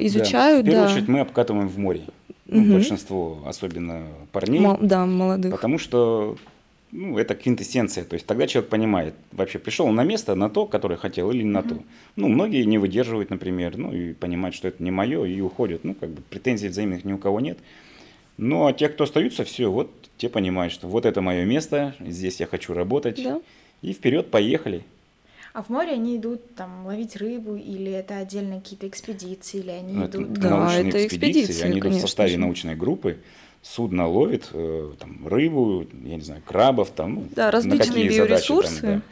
изучают. 0.00 0.64
Да, 0.64 0.70
в 0.70 0.72
первую 0.72 0.86
да. 0.86 0.92
очередь 0.92 1.08
мы 1.08 1.20
обкатываем 1.20 1.68
в 1.68 1.78
море. 1.78 2.02
Угу. 2.48 2.72
большинство, 2.72 3.38
особенно 3.46 4.08
парней. 4.32 4.60
Мол, 4.60 4.76
да, 4.80 5.06
молодых. 5.06 5.52
Потому 5.52 5.78
что 5.78 6.36
ну, 6.92 7.18
это 7.18 7.34
квинтэссенция. 7.34 8.04
То 8.04 8.14
есть 8.14 8.26
тогда 8.26 8.46
человек 8.46 8.70
понимает, 8.70 9.14
вообще 9.32 9.58
пришел 9.58 9.88
на 9.88 10.04
место, 10.04 10.34
на 10.34 10.50
то, 10.50 10.66
которое 10.66 10.96
хотел, 10.96 11.30
или 11.30 11.42
не 11.42 11.50
на 11.50 11.62
то. 11.62 11.82
Ну, 12.16 12.28
многие 12.28 12.64
не 12.64 12.76
выдерживают, 12.76 13.30
например, 13.30 13.78
ну, 13.78 13.92
и 13.92 14.12
понимают, 14.12 14.54
что 14.54 14.68
это 14.68 14.82
не 14.82 14.90
мое, 14.90 15.24
и 15.24 15.40
уходят. 15.40 15.84
Ну, 15.84 15.94
как 15.94 16.10
бы 16.10 16.20
претензий 16.28 16.68
взаимных 16.68 17.04
ни 17.04 17.14
у 17.14 17.18
кого 17.18 17.40
нет. 17.40 17.58
Ну, 18.36 18.66
а 18.66 18.74
те, 18.74 18.88
кто 18.88 19.04
остаются, 19.04 19.44
все, 19.44 19.70
вот 19.70 19.90
те 20.18 20.28
понимают, 20.28 20.72
что 20.72 20.86
вот 20.86 21.06
это 21.06 21.22
мое 21.22 21.44
место, 21.44 21.94
здесь 21.98 22.40
я 22.40 22.46
хочу 22.46 22.74
работать. 22.74 23.22
Да. 23.22 23.40
И 23.80 23.94
вперед, 23.94 24.30
поехали. 24.30 24.84
А 25.54 25.62
в 25.62 25.68
море 25.70 25.92
они 25.92 26.16
идут 26.16 26.54
там 26.54 26.86
ловить 26.86 27.16
рыбу, 27.16 27.56
или 27.56 27.90
это 27.90 28.18
отдельные 28.18 28.60
какие-то 28.60 28.88
экспедиции, 28.88 29.60
или 29.60 29.70
они 29.70 29.92
ну, 29.94 30.06
идут... 30.06 30.32
Да, 30.34 30.50
научные 30.50 30.88
это 30.88 31.06
экспедиции, 31.06 31.40
экспедиции 31.40 31.64
они 31.64 31.80
идут 31.80 31.92
в 31.94 32.00
составе 32.00 32.36
научной 32.36 32.74
группы 32.74 33.18
судно 33.62 34.08
ловит 34.08 34.48
э, 34.52 34.92
там, 34.98 35.26
рыбу, 35.26 35.86
я 36.04 36.16
не 36.16 36.22
знаю, 36.22 36.42
крабов, 36.44 36.90
там, 36.90 37.14
ну, 37.14 37.24
да, 37.34 37.50
различные 37.50 38.08
биоресурсы. 38.08 38.74
Задачи, 38.74 38.86
там, 38.86 38.98
да. 38.98 39.02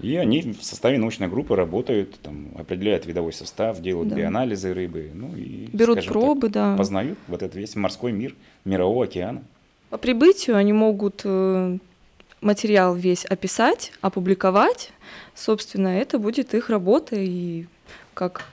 И 0.00 0.16
они 0.16 0.42
в 0.42 0.62
составе 0.62 0.98
научной 0.98 1.28
группы 1.28 1.54
работают, 1.56 2.18
там, 2.20 2.48
определяют 2.56 3.06
видовой 3.06 3.32
состав, 3.32 3.80
делают 3.80 4.10
да. 4.10 4.16
биоанализы 4.16 4.74
рыбы, 4.74 5.10
ну 5.14 5.34
и 5.36 5.68
берут 5.72 6.04
пробы, 6.06 6.48
так, 6.48 6.52
да, 6.52 6.76
познают 6.76 7.18
вот 7.28 7.42
этот 7.42 7.56
весь 7.56 7.74
морской 7.76 8.12
мир 8.12 8.34
мирового 8.64 9.04
океана. 9.04 9.42
По 9.90 9.98
прибытию 9.98 10.56
они 10.56 10.72
могут 10.72 11.22
э, 11.24 11.78
материал 12.40 12.94
весь 12.96 13.24
описать, 13.24 13.92
опубликовать, 14.00 14.90
собственно, 15.34 15.88
это 15.88 16.18
будет 16.18 16.54
их 16.54 16.68
работа 16.68 17.16
и 17.16 17.66
как 18.12 18.44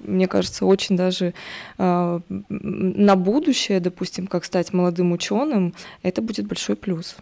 мне 0.00 0.28
кажется, 0.28 0.66
очень 0.66 0.96
даже 0.96 1.34
э, 1.78 2.20
на 2.28 3.16
будущее, 3.16 3.80
допустим, 3.80 4.26
как 4.26 4.44
стать 4.44 4.72
молодым 4.72 5.12
ученым, 5.12 5.74
это 6.02 6.22
будет 6.22 6.46
большой 6.46 6.76
плюс. 6.76 7.16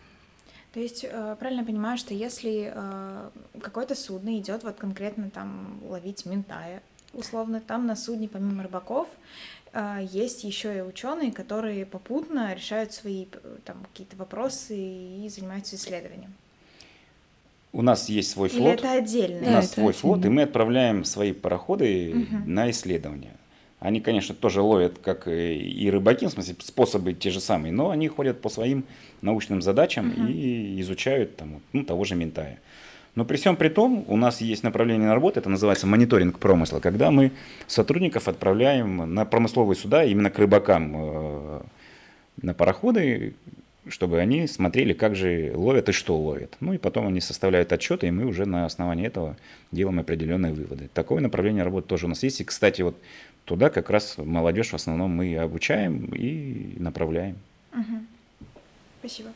То 0.73 0.81
есть 0.81 1.05
э, 1.05 1.37
правильно 1.39 1.65
понимаю, 1.65 1.99
что 1.99 2.15
если 2.15 2.73
э, 2.75 3.31
какое-то 3.61 3.95
судно 3.95 4.39
идет 4.39 4.65
вот 4.65 4.77
конкретно 4.77 5.31
там 5.31 5.81
ловить 5.89 6.27
ментая, 6.27 6.83
условно, 7.13 7.61
там 7.61 7.87
на 7.87 7.97
судне 7.97 8.29
помимо 8.29 8.63
рыбаков 8.63 9.09
э, 9.73 10.01
есть 10.13 10.45
еще 10.45 10.77
и 10.77 10.83
ученые, 10.83 11.33
которые 11.33 11.87
попутно 11.87 12.55
решают 12.55 12.93
свои 12.93 13.27
там 13.65 13.83
какие-то 13.91 14.17
вопросы 14.17 14.77
и 14.77 15.29
занимаются 15.29 15.77
исследованием. 15.77 16.35
У 17.79 17.83
нас 17.83 18.09
есть 18.09 18.33
свой 18.33 18.49
флот. 18.49 18.61
Или 18.61 18.73
это 18.73 18.93
отдельно? 18.93 19.47
У 19.47 19.51
нас 19.53 19.71
свой 19.71 19.93
флот, 19.93 20.25
и 20.25 20.29
мы 20.29 20.43
отправляем 20.43 21.05
свои 21.05 21.33
пароходы 21.33 22.13
угу. 22.13 22.43
на 22.45 22.73
исследования. 22.73 23.37
Они, 23.79 24.01
конечно, 24.01 24.35
тоже 24.35 24.63
ловят, 24.63 24.99
как 24.99 25.29
и 25.29 25.89
рыбаки, 25.89 26.27
в 26.27 26.31
смысле, 26.31 26.57
способы 26.59 27.13
те 27.13 27.31
же 27.31 27.39
самые, 27.39 27.73
но 27.73 27.91
они 27.91 28.09
ходят 28.09 28.41
по 28.41 28.49
своим 28.49 28.83
научным 29.23 29.63
задачам 29.63 30.11
угу. 30.11 30.27
и 30.27 30.81
изучают 30.81 31.37
там, 31.37 31.61
ну, 31.73 31.85
того 31.85 32.05
же 32.05 32.17
ментая. 32.17 32.59
Но 33.15 33.25
при 33.25 33.37
всем 33.37 33.55
при 33.55 33.69
том, 33.69 34.05
у 34.09 34.17
нас 34.17 34.41
есть 34.41 34.65
направление 34.65 35.07
на 35.07 35.15
работу, 35.15 35.39
это 35.39 35.49
называется 35.49 35.87
мониторинг 35.87 36.41
промысла, 36.41 36.81
когда 36.81 37.13
мы 37.13 37.31
сотрудников 37.69 38.27
отправляем 38.27 39.15
на 39.15 39.25
промысловые 39.25 39.77
суда 39.77 40.03
именно 40.03 40.31
к 40.31 40.39
рыбакам 40.41 40.95
э, 40.97 41.61
на 42.43 42.55
пароходы, 42.55 43.35
чтобы 43.91 44.21
они 44.21 44.47
смотрели, 44.47 44.93
как 44.93 45.15
же 45.15 45.53
ловят 45.55 45.89
и 45.89 45.93
что 45.93 46.19
ловят. 46.19 46.57
Ну 46.61 46.73
и 46.73 46.79
потом 46.79 47.07
они 47.07 47.21
составляют 47.21 47.73
отчеты, 47.73 48.09
и 48.09 48.11
мы 48.11 48.25
уже 48.25 48.47
на 48.47 48.65
основании 48.65 49.07
этого 49.07 49.37
делаем 49.73 50.01
определенные 50.01 50.53
выводы. 50.53 50.89
Такое 50.93 51.21
направление 51.21 51.65
работы 51.65 51.89
тоже 51.89 52.07
у 52.07 52.09
нас 52.09 52.23
есть. 52.23 52.41
И, 52.41 52.45
кстати, 52.45 52.83
вот 52.83 52.97
туда 53.45 53.71
как 53.71 53.91
раз 53.91 54.17
молодежь 54.19 54.71
в 54.71 54.75
основном 54.75 55.11
мы 55.11 55.37
обучаем 55.37 56.07
и 56.15 56.77
направляем. 56.79 57.37
Угу. 57.73 58.47
Спасибо. 59.01 59.31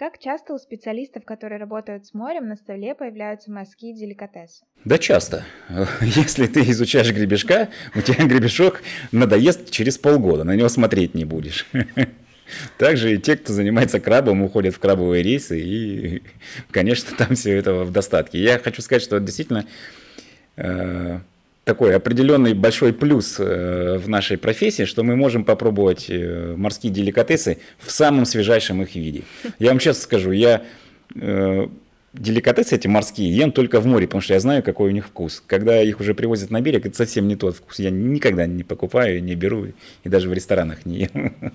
Как 0.00 0.18
часто 0.18 0.54
у 0.54 0.58
специалистов, 0.58 1.26
которые 1.26 1.58
работают 1.58 2.06
с 2.06 2.14
морем, 2.14 2.48
на 2.48 2.56
столе 2.56 2.94
появляются 2.94 3.52
морские 3.52 3.94
деликатесы? 3.94 4.64
Да 4.86 4.96
часто. 4.96 5.44
Если 6.00 6.46
ты 6.46 6.62
изучаешь 6.70 7.12
гребешка, 7.12 7.68
у 7.94 8.00
тебя 8.00 8.24
гребешок 8.24 8.82
надоест 9.12 9.70
через 9.70 9.98
полгода, 9.98 10.44
на 10.44 10.56
него 10.56 10.70
смотреть 10.70 11.14
не 11.14 11.26
будешь. 11.26 11.66
Также 12.78 13.14
и 13.14 13.18
те, 13.18 13.36
кто 13.36 13.52
занимается 13.52 14.00
крабом, 14.00 14.42
уходят 14.42 14.74
в 14.74 14.78
крабовые 14.78 15.22
рейсы, 15.22 15.60
и, 15.60 16.22
конечно, 16.70 17.16
там 17.16 17.34
все 17.34 17.56
это 17.56 17.74
в 17.74 17.92
достатке. 17.92 18.40
Я 18.40 18.58
хочу 18.58 18.82
сказать, 18.82 19.02
что 19.02 19.18
действительно 19.20 19.66
э, 20.56 21.18
такой 21.64 21.94
определенный 21.94 22.54
большой 22.54 22.92
плюс 22.92 23.36
э, 23.38 23.98
в 23.98 24.08
нашей 24.08 24.38
профессии, 24.38 24.84
что 24.84 25.02
мы 25.02 25.16
можем 25.16 25.44
попробовать 25.44 26.06
э, 26.08 26.54
морские 26.56 26.92
деликатесы 26.92 27.58
в 27.78 27.90
самом 27.90 28.26
свежайшем 28.26 28.82
их 28.82 28.94
виде. 28.94 29.22
Я 29.58 29.68
вам 29.68 29.78
честно 29.78 30.02
скажу, 30.02 30.32
я 30.32 30.62
деликатесы 32.12 32.74
эти 32.74 32.88
морские 32.88 33.34
ем 33.34 33.52
только 33.52 33.80
в 33.80 33.86
море, 33.86 34.06
потому 34.06 34.22
что 34.22 34.34
я 34.34 34.40
знаю, 34.40 34.62
какой 34.62 34.88
у 34.88 34.92
них 34.92 35.06
вкус. 35.06 35.42
Когда 35.46 35.80
их 35.80 36.00
уже 36.00 36.14
привозят 36.14 36.50
на 36.50 36.60
берег, 36.60 36.86
это 36.86 36.96
совсем 36.96 37.28
не 37.28 37.36
тот 37.36 37.56
вкус. 37.56 37.78
Я 37.78 37.90
никогда 37.90 38.46
не 38.46 38.64
покупаю, 38.64 39.22
не 39.22 39.34
беру 39.34 39.66
и 40.04 40.08
даже 40.08 40.28
в 40.28 40.32
ресторанах 40.32 40.86
не 40.86 41.08
ем. 41.12 41.52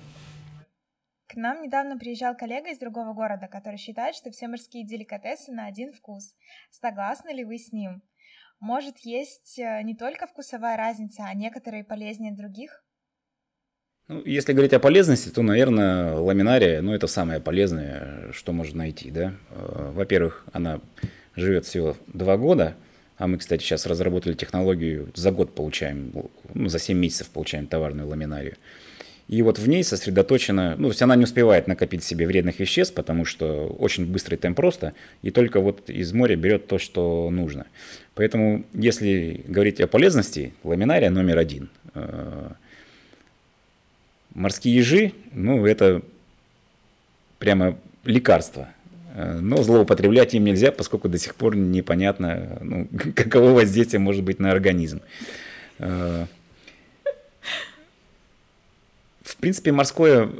Нам 1.36 1.62
недавно 1.62 1.98
приезжал 1.98 2.34
коллега 2.34 2.70
из 2.70 2.78
другого 2.78 3.12
города, 3.12 3.46
который 3.46 3.76
считает, 3.76 4.14
что 4.16 4.30
все 4.30 4.48
морские 4.48 4.86
деликатесы 4.86 5.52
на 5.52 5.66
один 5.66 5.92
вкус. 5.92 6.34
Согласны 6.70 7.28
ли 7.28 7.44
вы 7.44 7.58
с 7.58 7.72
ним? 7.72 8.02
Может, 8.58 9.00
есть 9.00 9.58
э, 9.58 9.82
не 9.82 9.94
только 9.94 10.26
вкусовая 10.26 10.78
разница, 10.78 11.24
а 11.26 11.34
некоторые 11.34 11.84
полезнее 11.84 12.32
других? 12.32 12.82
Ну, 14.08 14.22
если 14.24 14.54
говорить 14.54 14.72
о 14.72 14.80
полезности, 14.80 15.28
то, 15.28 15.42
наверное, 15.42 16.14
ламинария, 16.14 16.80
ну, 16.80 16.94
это 16.94 17.06
самое 17.06 17.38
полезное, 17.38 18.32
что 18.32 18.52
можно 18.52 18.78
найти, 18.78 19.10
да. 19.10 19.34
Э, 19.50 19.90
во-первых, 19.92 20.46
она 20.54 20.80
живет 21.34 21.66
всего 21.66 21.98
два 22.06 22.38
года, 22.38 22.76
а 23.18 23.26
мы, 23.26 23.36
кстати, 23.36 23.62
сейчас 23.62 23.84
разработали 23.84 24.32
технологию, 24.32 25.12
за 25.14 25.32
год 25.32 25.54
получаем, 25.54 26.12
ну, 26.54 26.68
за 26.68 26.78
7 26.78 26.96
месяцев 26.96 27.28
получаем 27.28 27.66
товарную 27.66 28.08
ламинарию. 28.08 28.56
И 29.28 29.42
вот 29.42 29.58
в 29.58 29.68
ней 29.68 29.82
сосредоточена, 29.82 30.76
ну, 30.76 30.84
то 30.84 30.90
есть 30.90 31.02
она 31.02 31.16
не 31.16 31.24
успевает 31.24 31.66
накопить 31.66 32.04
себе 32.04 32.26
вредных 32.26 32.60
веществ, 32.60 32.94
потому 32.94 33.24
что 33.24 33.66
очень 33.78 34.06
быстрый 34.06 34.36
темп 34.36 34.60
роста, 34.60 34.92
и 35.22 35.32
только 35.32 35.60
вот 35.60 35.90
из 35.90 36.12
моря 36.12 36.36
берет 36.36 36.68
то, 36.68 36.78
что 36.78 37.28
нужно. 37.30 37.66
Поэтому, 38.14 38.64
если 38.72 39.42
говорить 39.48 39.80
о 39.80 39.88
полезности, 39.88 40.54
ламинария 40.62 41.10
номер 41.10 41.38
один. 41.38 41.70
Э, 41.94 42.50
морские 44.32 44.76
ежи, 44.76 45.12
ну, 45.32 45.66
это 45.66 46.02
прямо 47.40 47.76
лекарство. 48.04 48.68
Э, 49.14 49.38
но 49.40 49.60
злоупотреблять 49.64 50.34
им 50.34 50.44
нельзя, 50.44 50.70
поскольку 50.70 51.08
до 51.08 51.18
сих 51.18 51.34
пор 51.34 51.56
непонятно, 51.56 52.58
ну, 52.60 52.88
каково 53.14 53.50
воздействие 53.50 53.98
может 53.98 54.22
быть 54.22 54.38
на 54.38 54.52
организм. 54.52 55.00
Э, 55.80 56.26
в 59.36 59.40
принципе, 59.40 59.72
морское 59.72 60.30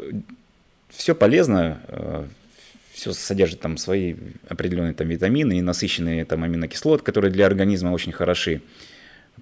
все 0.88 1.14
полезно, 1.14 1.80
э, 1.88 2.24
все 2.92 3.12
содержит 3.12 3.60
там 3.60 3.76
свои 3.76 4.14
определенные 4.48 4.94
там 4.94 5.08
витамины 5.08 5.58
и 5.58 5.62
насыщенные 5.62 6.24
там 6.24 6.42
аминокислоты, 6.44 7.04
которые 7.04 7.30
для 7.30 7.46
организма 7.46 7.90
очень 7.90 8.12
хороши. 8.12 8.62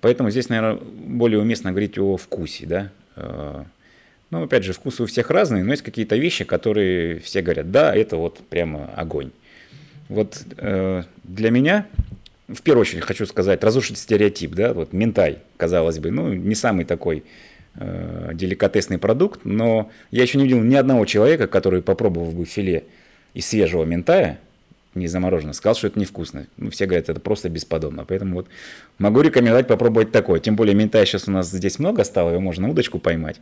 Поэтому 0.01 0.31
здесь, 0.31 0.49
наверное, 0.49 0.81
более 0.83 1.39
уместно 1.39 1.71
говорить 1.71 1.99
о 1.99 2.17
вкусе, 2.17 2.67
да. 2.67 2.91
Э, 3.17 3.65
ну, 4.31 4.43
опять 4.43 4.65
же, 4.65 4.73
вкусы 4.73 5.05
у 5.05 5.07
всех 5.07 5.31
разные, 5.31 5.63
но 5.63 5.71
есть 5.71 5.85
какие-то 5.85 6.17
вещи, 6.17 6.45
которые 6.45 7.21
все 7.21 7.41
говорят, 7.41 7.71
да, 7.71 7.95
это 7.95 8.17
вот 8.17 8.41
прямо 8.49 8.93
огонь. 8.97 9.31
Вот 10.09 10.43
э, 10.57 11.05
для 11.23 11.51
меня, 11.51 11.87
в 12.49 12.61
первую 12.63 12.83
очередь, 12.83 13.05
хочу 13.05 13.27
сказать, 13.27 13.63
разрушить 13.63 13.99
стереотип, 13.99 14.53
да, 14.53 14.75
вот 14.75 14.93
ментай, 14.93 15.39
казалось 15.57 16.01
бы, 16.01 16.11
ну, 16.11 16.33
не 16.33 16.57
самый 16.57 16.85
такой 16.85 17.23
э, 17.77 18.31
деликатесный 18.35 18.99
продукт, 18.99 19.41
но 19.45 19.91
я 20.11 20.23
еще 20.23 20.39
не 20.39 20.45
видел 20.45 20.61
ни 20.61 20.75
одного 20.75 21.05
человека, 21.07 21.47
который 21.47 21.83
попробовал 21.83 22.31
бы 22.31 22.45
филе 22.45 22.85
из 23.35 23.47
свежего 23.47 23.85
ментая, 23.85 24.39
не 24.95 25.09
замороженного, 25.09 25.55
сказал, 25.55 25.75
что 25.75 25.89
это 25.89 25.99
невкусно. 25.99 26.47
Ну, 26.57 26.71
все 26.71 26.87
говорят, 26.87 27.09
это 27.09 27.21
просто 27.21 27.49
бесподобно. 27.49 28.05
Поэтому 28.05 28.37
вот 28.37 28.49
могу 28.99 29.23
рекомендовать 29.23 29.67
попробовать 29.67 30.13
такое. 30.13 30.41
Тем 30.41 30.57
более 30.57 30.75
ментая 30.75 31.05
сейчас 31.05 31.27
у 31.29 31.33
нас 31.33 31.51
здесь 31.51 31.79
много 31.79 32.05
стало, 32.05 32.31
его 32.31 32.41
можно 32.41 32.69
удочку 32.69 32.99
поймать, 32.99 33.41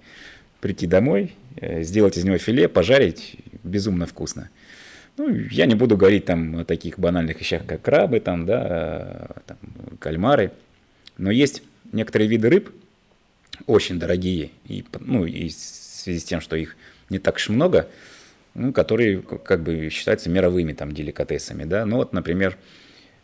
прийти 0.60 0.86
домой, 0.86 1.34
э, 1.56 1.82
сделать 1.82 2.16
из 2.16 2.24
него 2.24 2.38
филе, 2.38 2.68
пожарить, 2.68 3.36
безумно 3.62 4.06
вкусно. 4.06 4.50
Ну, 5.18 5.28
я 5.28 5.66
не 5.66 5.74
буду 5.74 5.96
говорить 5.96 6.24
там 6.24 6.60
о 6.60 6.64
таких 6.64 6.98
банальных 6.98 7.38
вещах, 7.38 7.66
как 7.66 7.82
крабы, 7.82 8.20
там, 8.20 8.46
да, 8.46 9.28
там, 9.46 9.58
кальмары. 9.98 10.52
Но 11.18 11.30
есть 11.30 11.62
некоторые 11.92 12.28
виды 12.28 12.48
рыб, 12.48 12.70
очень 13.66 13.98
дорогие, 13.98 14.50
и, 14.66 14.84
ну, 15.00 15.24
и 15.24 15.48
в 15.48 15.52
связи 15.52 16.18
с 16.18 16.24
тем, 16.24 16.40
что 16.40 16.56
их 16.56 16.76
не 17.10 17.18
так 17.18 17.36
уж 17.36 17.48
много, 17.48 17.88
ну, 18.54 18.72
которые 18.72 19.22
как 19.22 19.62
бы 19.62 19.88
считаются 19.90 20.30
мировыми 20.30 20.72
там 20.72 20.92
деликатесами, 20.92 21.64
да, 21.64 21.86
ну 21.86 21.96
вот, 21.96 22.12
например, 22.12 22.56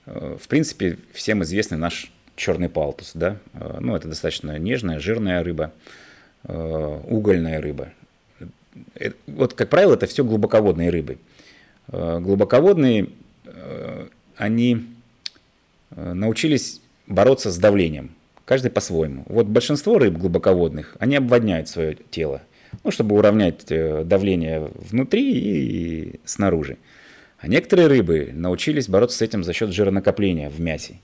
э, 0.07 0.37
в 0.41 0.49
принципе, 0.49 0.99
всем 1.12 1.43
известный 1.43 1.79
наш 1.79 2.12
черный 2.37 2.69
палтус, 2.69 3.12
да, 3.14 3.38
э, 3.55 3.79
ну, 3.81 3.97
это 3.97 4.09
достаточно 4.09 4.59
нежная, 4.59 4.99
жирная 4.99 5.43
рыба, 5.43 5.73
э, 6.45 7.01
угольная 7.09 7.61
рыба. 7.61 7.93
Вот, 9.27 9.55
как 9.55 9.71
правило, 9.71 9.95
это 9.95 10.07
все 10.07 10.23
глубоководные 10.23 10.91
рыбы. 10.91 11.19
Глубоководные, 11.88 13.09
они 14.37 14.87
научились 15.91 16.81
бороться 17.09 17.51
с 17.51 17.59
давлением. 17.59 18.14
Каждый 18.49 18.71
по-своему. 18.71 19.25
Вот 19.27 19.47
большинство 19.47 19.99
рыб 19.99 20.17
глубоководных, 20.17 20.97
они 21.01 21.17
обводняют 21.17 21.69
свое 21.69 21.99
тело, 22.11 22.41
ну, 22.83 22.91
чтобы 22.91 23.15
уравнять 23.15 23.67
э, 23.69 24.05
давление 24.05 24.71
внутри 24.75 25.39
и 25.39 26.21
снаружи. 26.25 26.79
А 27.41 27.47
некоторые 27.47 27.89
рыбы 27.89 28.31
научились 28.33 28.89
бороться 28.89 29.19
с 29.19 29.21
этим 29.21 29.45
за 29.45 29.53
счет 29.53 29.75
жиронакопления 29.75 30.49
в 30.49 30.61
мясе. 30.61 30.95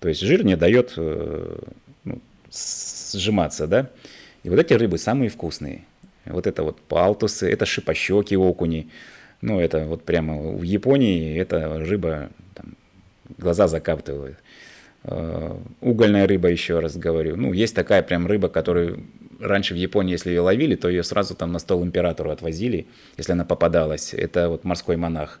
То 0.00 0.08
есть 0.08 0.22
жир 0.22 0.44
не 0.44 0.56
дает 0.56 0.94
э, 0.96 1.58
ну, 2.02 2.18
сжиматься, 2.50 3.68
да. 3.68 3.90
И 4.42 4.50
вот 4.50 4.58
эти 4.58 4.74
рыбы 4.74 4.98
самые 4.98 5.28
вкусные. 5.28 5.84
Вот 6.24 6.48
это 6.48 6.64
вот 6.64 6.80
палтусы, 6.80 7.48
это 7.48 7.64
шипощеки 7.64 8.34
окуни. 8.34 8.88
Ну, 9.40 9.60
это 9.60 9.84
вот 9.84 10.02
прямо 10.02 10.36
в 10.36 10.64
Японии 10.64 11.38
эта 11.38 11.78
рыба 11.78 12.30
там, 12.54 12.74
глаза 13.38 13.68
закаптывает. 13.68 14.38
Э, 15.04 15.56
угольная 15.80 16.26
рыба, 16.26 16.48
еще 16.48 16.80
раз 16.80 16.96
говорю. 16.96 17.36
Ну, 17.36 17.52
есть 17.52 17.74
такая 17.74 18.02
прям 18.02 18.26
рыба, 18.26 18.48
которую 18.48 19.04
раньше 19.40 19.74
в 19.74 19.76
Японии, 19.76 20.12
если 20.12 20.30
ее 20.30 20.40
ловили, 20.40 20.74
то 20.74 20.88
ее 20.88 21.04
сразу 21.04 21.34
там 21.34 21.52
на 21.52 21.58
стол 21.58 21.84
императору 21.84 22.30
отвозили, 22.30 22.86
если 23.16 23.32
она 23.32 23.44
попадалась. 23.44 24.12
Это 24.12 24.48
вот 24.48 24.64
морской 24.64 24.96
монах. 24.96 25.40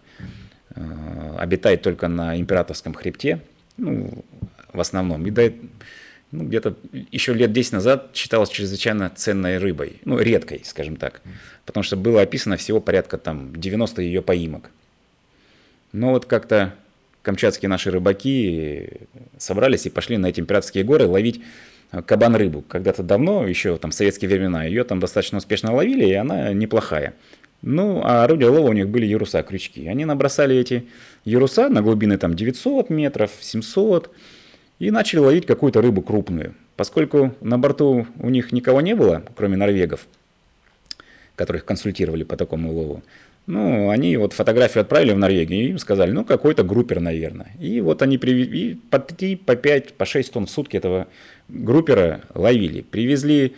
Э, 0.74 1.36
обитает 1.38 1.82
только 1.82 2.08
на 2.08 2.38
императорском 2.38 2.94
хребте, 2.94 3.40
ну, 3.76 4.24
в 4.72 4.80
основном. 4.80 5.26
И, 5.26 5.30
дает, 5.30 5.54
ну, 6.30 6.44
где-то 6.44 6.76
еще 7.10 7.34
лет 7.34 7.52
10 7.52 7.72
назад 7.72 8.10
считалась 8.14 8.50
чрезвычайно 8.50 9.10
ценной 9.10 9.58
рыбой, 9.58 10.00
ну, 10.04 10.18
редкой, 10.18 10.62
скажем 10.64 10.96
так, 10.96 11.20
потому 11.66 11.82
что 11.82 11.96
было 11.96 12.20
описано 12.20 12.56
всего 12.56 12.80
порядка 12.80 13.18
там 13.18 13.54
90 13.56 14.02
ее 14.02 14.22
поимок. 14.22 14.70
Но 15.92 16.10
вот 16.10 16.26
как-то 16.26 16.74
камчатские 17.28 17.68
наши 17.68 17.90
рыбаки 17.90 18.88
собрались 19.36 19.84
и 19.84 19.90
пошли 19.90 20.16
на 20.16 20.28
эти 20.28 20.40
императорские 20.40 20.82
горы 20.82 21.06
ловить 21.06 21.42
кабан-рыбу. 21.90 22.62
Когда-то 22.62 23.02
давно, 23.02 23.46
еще 23.46 23.76
там 23.76 23.90
в 23.90 23.94
советские 23.94 24.30
времена, 24.30 24.64
ее 24.64 24.82
там 24.82 24.98
достаточно 24.98 25.36
успешно 25.36 25.74
ловили, 25.74 26.06
и 26.06 26.14
она 26.14 26.54
неплохая. 26.54 27.12
Ну, 27.60 28.00
а 28.02 28.24
орудия 28.24 28.48
лова 28.48 28.70
у 28.70 28.72
них 28.72 28.88
были 28.88 29.04
яруса, 29.04 29.42
крючки. 29.42 29.86
Они 29.88 30.06
набросали 30.06 30.56
эти 30.56 30.86
яруса 31.26 31.68
на 31.68 31.82
глубины 31.82 32.16
там 32.16 32.32
900 32.32 32.88
метров, 32.88 33.30
700, 33.38 34.10
и 34.78 34.90
начали 34.90 35.20
ловить 35.20 35.44
какую-то 35.44 35.82
рыбу 35.82 36.00
крупную. 36.00 36.54
Поскольку 36.76 37.34
на 37.42 37.58
борту 37.58 38.06
у 38.20 38.30
них 38.30 38.52
никого 38.52 38.80
не 38.80 38.94
было, 38.94 39.22
кроме 39.36 39.58
норвегов, 39.58 40.06
которых 41.36 41.66
консультировали 41.66 42.24
по 42.24 42.38
такому 42.38 42.72
лову, 42.72 43.02
ну, 43.48 43.88
они 43.88 44.14
вот 44.18 44.34
фотографию 44.34 44.82
отправили 44.82 45.12
в 45.12 45.18
Норвегию, 45.18 45.64
и 45.64 45.70
им 45.70 45.78
сказали, 45.78 46.10
ну, 46.10 46.22
какой-то 46.22 46.64
группер, 46.64 47.00
наверное. 47.00 47.52
И 47.58 47.80
вот 47.80 48.02
они 48.02 48.18
привезли, 48.18 48.74
по 48.90 48.98
3, 48.98 49.36
по 49.36 49.56
5, 49.56 49.94
по 49.94 50.04
6 50.04 50.32
тонн 50.34 50.44
в 50.44 50.50
сутки 50.50 50.76
этого 50.76 51.08
группера 51.48 52.20
ловили. 52.34 52.82
Привезли 52.82 53.54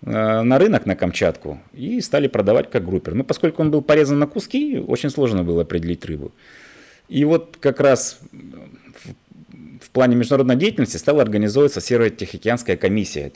э, 0.00 0.40
на 0.42 0.58
рынок 0.58 0.86
на 0.86 0.96
Камчатку 0.96 1.60
и 1.74 2.00
стали 2.00 2.26
продавать 2.26 2.70
как 2.70 2.86
группер. 2.86 3.14
Но 3.14 3.22
поскольку 3.22 3.60
он 3.60 3.70
был 3.70 3.82
порезан 3.82 4.18
на 4.18 4.26
куски, 4.26 4.78
очень 4.78 5.10
сложно 5.10 5.44
было 5.44 5.60
определить 5.60 6.06
рыбу. 6.06 6.32
И 7.10 7.26
вот 7.26 7.58
как 7.60 7.80
раз 7.80 8.20
в 9.82 9.90
плане 9.90 10.16
международной 10.16 10.56
деятельности 10.56 10.96
стала 10.96 11.20
организовываться 11.20 11.82
Северо-Тихоокеанская 11.82 12.78
комиссия. 12.78 13.32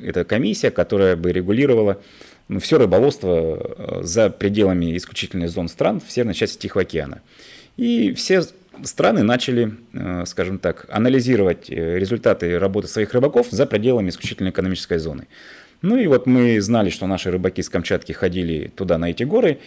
Это 0.00 0.24
комиссия, 0.24 0.70
которая 0.70 1.16
бы 1.16 1.32
регулировала 1.32 2.00
ну, 2.48 2.60
все 2.60 2.78
рыболовство 2.78 3.58
э, 3.58 4.00
за 4.02 4.30
пределами 4.30 4.96
исключительных 4.96 5.50
зон 5.50 5.68
стран 5.68 6.00
в 6.00 6.10
северной 6.10 6.34
части 6.34 6.58
Тихого 6.58 6.82
океана. 6.82 7.22
И 7.76 8.12
все 8.12 8.42
страны 8.84 9.22
начали, 9.22 9.74
э, 9.92 10.24
скажем 10.26 10.58
так, 10.58 10.86
анализировать 10.90 11.70
э, 11.70 11.98
результаты 11.98 12.58
работы 12.58 12.88
своих 12.88 13.12
рыбаков 13.12 13.48
за 13.50 13.66
пределами 13.66 14.10
исключительной 14.10 14.50
экономической 14.50 14.98
зоны. 14.98 15.26
Ну 15.82 15.96
и 15.96 16.06
вот 16.06 16.26
мы 16.26 16.60
знали, 16.60 16.90
что 16.90 17.06
наши 17.06 17.30
рыбаки 17.30 17.62
с 17.62 17.68
Камчатки 17.68 18.12
ходили 18.12 18.68
туда, 18.68 18.98
на 18.98 19.10
эти 19.10 19.24
горы, 19.24 19.58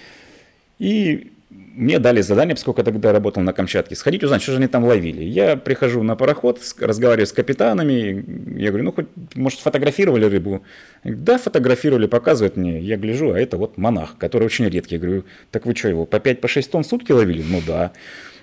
и 0.79 1.31
мне 1.75 1.99
дали 1.99 2.21
задание, 2.21 2.55
поскольку 2.55 2.79
я 2.79 2.85
тогда 2.85 3.11
работал 3.11 3.43
на 3.43 3.53
Камчатке, 3.53 3.95
сходить 3.95 4.23
узнать, 4.23 4.41
что 4.41 4.53
же 4.53 4.57
они 4.57 4.67
там 4.67 4.85
ловили. 4.85 5.23
Я 5.23 5.57
прихожу 5.57 6.03
на 6.03 6.15
пароход, 6.15 6.59
разговариваю 6.79 7.27
с 7.27 7.33
капитанами, 7.33 8.25
я 8.59 8.69
говорю, 8.69 8.85
ну 8.85 8.91
хоть, 8.91 9.07
может, 9.35 9.59
фотографировали 9.59 10.25
рыбу? 10.25 10.63
Да, 11.03 11.37
фотографировали, 11.37 12.07
показывают 12.07 12.57
мне. 12.57 12.79
Я 12.79 12.97
гляжу, 12.97 13.33
а 13.33 13.39
это 13.39 13.57
вот 13.57 13.77
монах, 13.77 14.17
который 14.17 14.45
очень 14.45 14.67
редкий. 14.67 14.95
Я 14.95 15.01
говорю, 15.01 15.23
так 15.51 15.65
вы 15.65 15.75
что, 15.75 15.89
его 15.89 16.05
по 16.05 16.17
5-6 16.17 16.63
по 16.63 16.71
тонн 16.71 16.83
в 16.83 16.87
сутки 16.87 17.11
ловили? 17.11 17.43
Ну 17.47 17.61
да. 17.65 17.91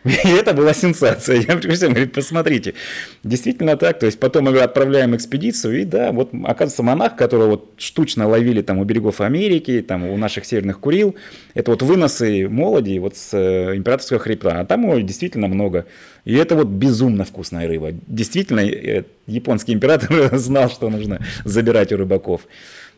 И 0.05 0.29
это 0.29 0.53
была 0.53 0.75
сенсация. 0.75 1.37
Я 1.37 1.75
всем 1.75 1.92
говорю, 1.92 2.09
посмотрите. 2.09 2.75
Действительно 3.23 3.77
так. 3.77 4.01
То 4.01 4.07
есть 4.07 4.18
потом 4.18 4.45
мы 4.45 4.59
отправляем 4.59 5.14
экспедицию, 5.14 5.83
и 5.83 5.85
да, 5.85 6.11
вот 6.11 6.31
оказывается 6.33 6.83
монах, 6.83 7.14
которого 7.14 7.51
вот 7.51 7.75
штучно 7.79 8.27
ловили 8.27 8.62
там 8.62 8.79
у 8.79 8.85
берегов 8.85 9.21
Америки, 9.21 9.85
там 9.87 10.05
у 10.05 10.16
наших 10.16 10.45
северных 10.45 10.81
Курил, 10.81 11.14
это 11.55 11.71
вот 11.71 11.83
выносы 11.83 12.49
молоди 12.49 12.99
вот 12.99 13.16
с 13.23 13.35
э, 13.35 13.77
императорского 13.77 14.19
хребта. 14.19 14.61
А 14.61 14.65
там 14.65 14.83
его 14.83 14.99
действительно 14.99 15.49
много. 15.49 15.87
И 16.25 16.35
это 16.35 16.55
вот 16.55 16.69
безумно 16.69 17.25
вкусная 17.25 17.69
рыба. 17.69 17.93
Действительно, 18.07 18.61
э, 18.61 19.05
японский 19.27 19.73
император 19.73 20.37
знал, 20.39 20.71
что 20.71 20.91
нужно 20.91 21.21
забирать 21.45 21.93
у 21.93 21.97
рыбаков. 21.97 22.43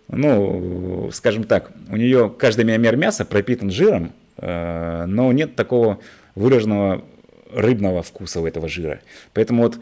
Ну, 0.09 1.11
скажем 1.13 1.45
так, 1.45 1.71
у 1.91 1.97
нее 1.97 2.33
каждый 2.37 2.65
миллимер 2.65 2.97
мяса 2.97 3.25
пропитан 3.25 3.71
жиром, 3.71 4.13
э, 4.37 5.05
но 5.07 5.33
нет 5.33 5.57
такого 5.57 5.99
выраженного 6.35 7.05
рыбного 7.53 8.03
вкуса 8.03 8.41
у 8.41 8.47
этого 8.47 8.69
жира. 8.69 9.01
Поэтому 9.33 9.63
вот 9.63 9.79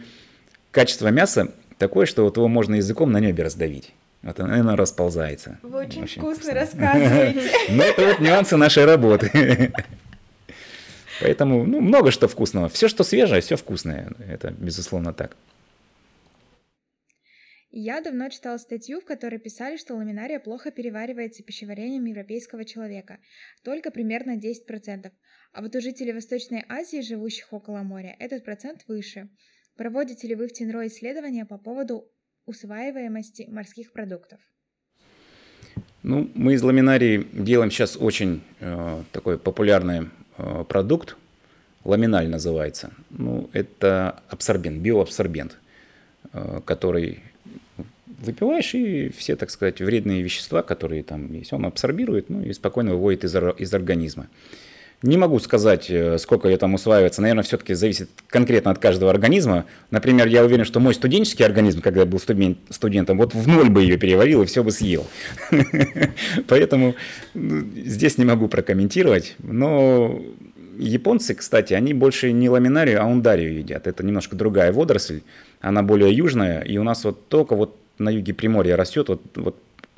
качество 0.70 1.08
мяса 1.08 1.52
такое, 1.78 2.06
что 2.06 2.24
вот 2.24 2.36
его 2.36 2.48
можно 2.48 2.76
языком 2.76 3.10
на 3.10 3.18
небе 3.18 3.42
раздавить. 3.42 3.92
Вот 4.22 4.38
оно, 4.38 4.54
оно 4.54 4.76
расползается. 4.76 5.58
Вы 5.62 5.80
очень, 5.80 6.04
очень 6.04 6.20
вкусно, 6.20 6.42
вкусно 6.42 6.60
рассказываете. 6.60 7.50
Ну, 7.70 7.82
это 7.82 8.06
вот 8.06 8.20
нюансы 8.20 8.56
нашей 8.56 8.84
работы. 8.84 9.72
Поэтому, 11.22 11.64
ну, 11.64 11.80
много 11.80 12.10
что 12.10 12.28
вкусного. 12.28 12.68
Все, 12.68 12.88
что 12.88 13.04
свежее, 13.04 13.40
все 13.40 13.56
вкусное. 13.56 14.12
Это, 14.28 14.50
безусловно, 14.50 15.12
так. 15.12 15.36
Я 17.74 18.02
давно 18.02 18.28
читала 18.28 18.58
статью, 18.58 19.00
в 19.00 19.06
которой 19.06 19.38
писали, 19.38 19.78
что 19.78 19.94
ламинария 19.94 20.38
плохо 20.40 20.70
переваривается 20.70 21.42
пищеварением 21.42 22.04
европейского 22.04 22.66
человека. 22.66 23.18
Только 23.64 23.90
примерно 23.90 24.36
10%. 24.36 25.10
А 25.54 25.62
вот 25.62 25.74
у 25.74 25.80
жителей 25.80 26.12
Восточной 26.12 26.64
Азии, 26.68 27.00
живущих 27.00 27.50
около 27.52 27.78
моря, 27.78 28.14
этот 28.18 28.44
процент 28.44 28.84
выше. 28.88 29.30
Проводите 29.76 30.28
ли 30.28 30.34
вы 30.34 30.48
в 30.48 30.52
Тинро 30.52 30.86
исследования 30.86 31.46
по 31.46 31.56
поводу 31.56 32.10
усваиваемости 32.44 33.46
морских 33.48 33.92
продуктов? 33.92 34.40
Ну, 36.02 36.30
мы 36.34 36.54
из 36.54 36.62
ламинарии 36.62 37.26
делаем 37.32 37.70
сейчас 37.70 37.96
очень 37.96 38.42
э, 38.60 39.02
такой 39.12 39.38
популярный 39.38 40.00
э, 40.00 40.06
продукт, 40.68 41.16
ламиналь 41.84 42.28
называется. 42.28 42.90
Ну, 43.10 43.48
это 43.52 44.22
абсорбент, 44.28 44.80
биоабсорбент, 44.80 45.58
э, 46.32 46.60
который 46.64 47.20
выпиваешь, 48.06 48.74
и 48.74 49.08
все, 49.10 49.36
так 49.36 49.50
сказать, 49.50 49.80
вредные 49.80 50.22
вещества, 50.22 50.62
которые 50.62 51.02
там 51.02 51.32
есть, 51.32 51.52
он 51.52 51.66
абсорбирует, 51.66 52.30
ну, 52.30 52.42
и 52.42 52.52
спокойно 52.52 52.92
выводит 52.92 53.24
из, 53.24 53.34
из 53.34 53.74
организма. 53.74 54.28
Не 55.02 55.16
могу 55.16 55.40
сказать, 55.40 55.90
э, 55.90 56.16
сколько 56.18 56.48
ее 56.48 56.56
там 56.56 56.74
усваивается. 56.74 57.22
Наверное, 57.22 57.42
все-таки 57.42 57.74
зависит 57.74 58.08
конкретно 58.28 58.70
от 58.70 58.78
каждого 58.78 59.10
организма. 59.10 59.64
Например, 59.90 60.28
я 60.28 60.44
уверен, 60.44 60.64
что 60.64 60.78
мой 60.78 60.94
студенческий 60.94 61.44
организм, 61.44 61.80
когда 61.80 62.00
я 62.00 62.06
был 62.06 62.20
студентом, 62.20 63.18
вот 63.18 63.34
в 63.34 63.48
ноль 63.48 63.68
бы 63.68 63.82
ее 63.82 63.96
переварил 63.96 64.42
и 64.42 64.46
все 64.46 64.62
бы 64.62 64.70
съел. 64.70 65.06
Поэтому 66.48 66.94
ну, 67.34 67.64
здесь 67.84 68.16
не 68.16 68.24
могу 68.24 68.46
прокомментировать. 68.46 69.34
Но 69.42 70.22
японцы, 70.78 71.34
кстати, 71.34 71.74
они 71.74 71.94
больше 71.94 72.30
не 72.30 72.48
ламинарию, 72.48 73.02
а 73.02 73.06
ундарию 73.06 73.58
едят. 73.58 73.88
Это 73.88 74.04
немножко 74.04 74.36
другая 74.36 74.72
водоросль. 74.72 75.22
Она 75.60 75.82
более 75.82 76.12
южная. 76.12 76.60
И 76.60 76.78
у 76.78 76.84
нас 76.84 77.04
вот 77.04 77.28
только 77.28 77.56
вот 77.56 77.76
на 77.98 78.10
юге 78.10 78.34
Приморья 78.34 78.76
растет, 78.76 79.08
вот, 79.08 79.22
вот 79.34 79.56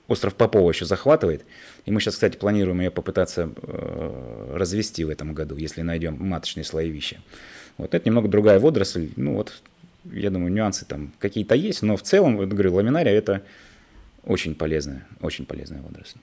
остров 0.08 0.34
Попова 0.34 0.70
еще 0.70 0.84
захватывает. 0.84 1.44
И 1.86 1.90
мы 1.90 2.00
сейчас, 2.00 2.14
кстати, 2.14 2.36
планируем 2.36 2.80
ее 2.80 2.90
попытаться 2.90 3.50
э, 3.56 4.52
развести 4.54 5.04
в 5.04 5.10
этом 5.10 5.34
году, 5.34 5.56
если 5.56 5.82
найдем 5.82 6.16
маточные 6.18 6.64
слоевища. 6.64 7.20
Вот 7.78 7.94
это 7.94 8.08
немного 8.08 8.28
другая 8.28 8.58
водоросль. 8.58 9.10
Ну 9.16 9.34
вот, 9.34 9.62
я 10.04 10.30
думаю, 10.30 10.52
нюансы 10.52 10.84
там 10.84 11.12
какие-то 11.18 11.54
есть, 11.54 11.82
но 11.82 11.96
в 11.96 12.02
целом, 12.02 12.36
вот 12.36 12.48
говорю, 12.48 12.74
ламинария 12.74 13.12
это 13.12 13.42
очень 14.24 14.54
полезная, 14.54 15.06
очень 15.20 15.46
полезная 15.46 15.82
водоросль. 15.82 16.18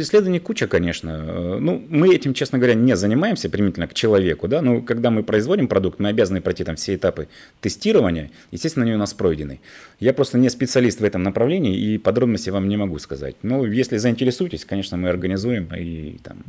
Исследований 0.00 0.40
куча, 0.40 0.66
конечно. 0.66 1.10
Э, 1.10 1.58
ну, 1.60 1.84
мы 1.88 2.14
этим, 2.14 2.32
честно 2.32 2.58
говоря, 2.58 2.74
не 2.74 2.96
занимаемся 2.96 3.50
применительно 3.50 3.86
к 3.86 3.94
человеку, 3.94 4.48
да, 4.48 4.62
но 4.62 4.80
когда 4.80 5.10
мы 5.10 5.22
производим 5.22 5.68
продукт, 5.68 5.98
мы 6.00 6.08
обязаны 6.08 6.40
пройти 6.40 6.64
там 6.64 6.76
все 6.76 6.94
этапы 6.94 7.28
тестирования, 7.60 8.30
естественно, 8.50 8.84
они 8.86 8.94
у 8.94 8.98
нас 8.98 9.12
пройдены. 9.12 9.60
Я 10.00 10.14
просто 10.14 10.38
не 10.38 10.48
специалист 10.48 11.00
в 11.00 11.04
этом 11.04 11.22
направлении 11.22 11.76
и 11.76 11.98
подробности 11.98 12.48
вам 12.48 12.68
не 12.68 12.78
могу 12.78 12.98
сказать. 12.98 13.36
Но 13.42 13.66
если 13.66 13.98
заинтересуетесь, 13.98 14.64
конечно, 14.64 14.96
мы 14.96 15.10
организуем 15.10 15.68
и 15.74 16.18
там 16.22 16.42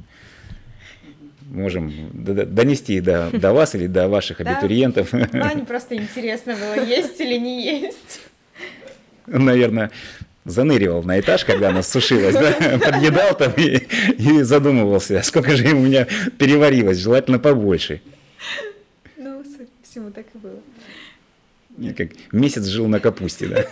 можем 1.54 1.92
донести 2.14 3.00
до, 3.02 3.30
до 3.32 3.54
вас 3.54 3.76
или 3.76 3.88
до 3.88 4.08
ваших 4.08 4.42
абитуриентов. 4.42 5.12
Ване 5.12 5.66
просто 5.66 5.96
интересно 5.96 6.56
было, 6.56 6.84
есть 6.84 7.20
или 7.20 7.38
не 7.38 7.64
есть. 7.64 8.22
Наверное, 9.28 9.92
заныривал 10.46 11.04
на 11.04 11.20
этаж, 11.20 11.46
когда 11.46 11.70
она 11.70 11.84
сушилась, 11.84 12.36
да, 12.36 12.80
подъедал 12.80 13.36
там 13.36 13.54
и, 13.58 13.88
и 14.18 14.42
задумывался, 14.42 15.22
сколько 15.24 15.56
же 15.56 15.68
у 15.74 15.80
меня 15.80 16.08
переварилось, 16.38 16.98
желательно 16.98 17.40
побольше. 17.40 18.02
Ну, 19.18 19.44
всему 19.84 20.12
так 20.12 20.26
и 20.34 20.38
было. 20.38 20.60
И 21.78 21.94
как 21.94 22.10
месяц 22.32 22.66
жил 22.66 22.88
на 22.88 23.00
капусте, 23.00 23.48
да. 23.48 23.66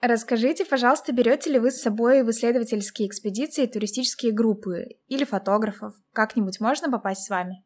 Расскажите, 0.00 0.64
пожалуйста, 0.64 1.12
берете 1.12 1.50
ли 1.50 1.58
вы 1.58 1.70
с 1.70 1.82
собой 1.82 2.22
в 2.22 2.30
исследовательские 2.30 3.06
экспедиции 3.06 3.66
туристические 3.66 4.32
группы 4.32 4.96
или 5.08 5.24
фотографов? 5.24 5.92
Как-нибудь 6.14 6.58
можно 6.58 6.90
попасть 6.90 7.26
с 7.26 7.28
вами? 7.28 7.62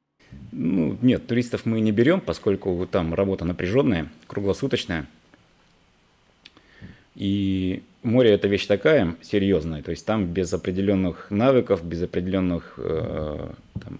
Ну, 0.52 0.96
нет, 1.02 1.26
туристов 1.26 1.66
мы 1.66 1.80
не 1.80 1.92
берем, 1.92 2.20
поскольку 2.20 2.86
там 2.90 3.14
работа 3.14 3.44
напряженная, 3.44 4.08
круглосуточная. 4.26 5.06
И 7.16 7.82
море 8.02 8.30
это 8.30 8.48
вещь 8.48 8.66
такая 8.66 9.16
серьезная, 9.22 9.82
то 9.82 9.90
есть 9.90 10.04
там 10.04 10.26
без 10.26 10.52
определенных 10.52 11.30
навыков, 11.30 11.84
без 11.84 12.02
определенных 12.02 12.74
э, 12.76 13.50
там, 13.80 13.98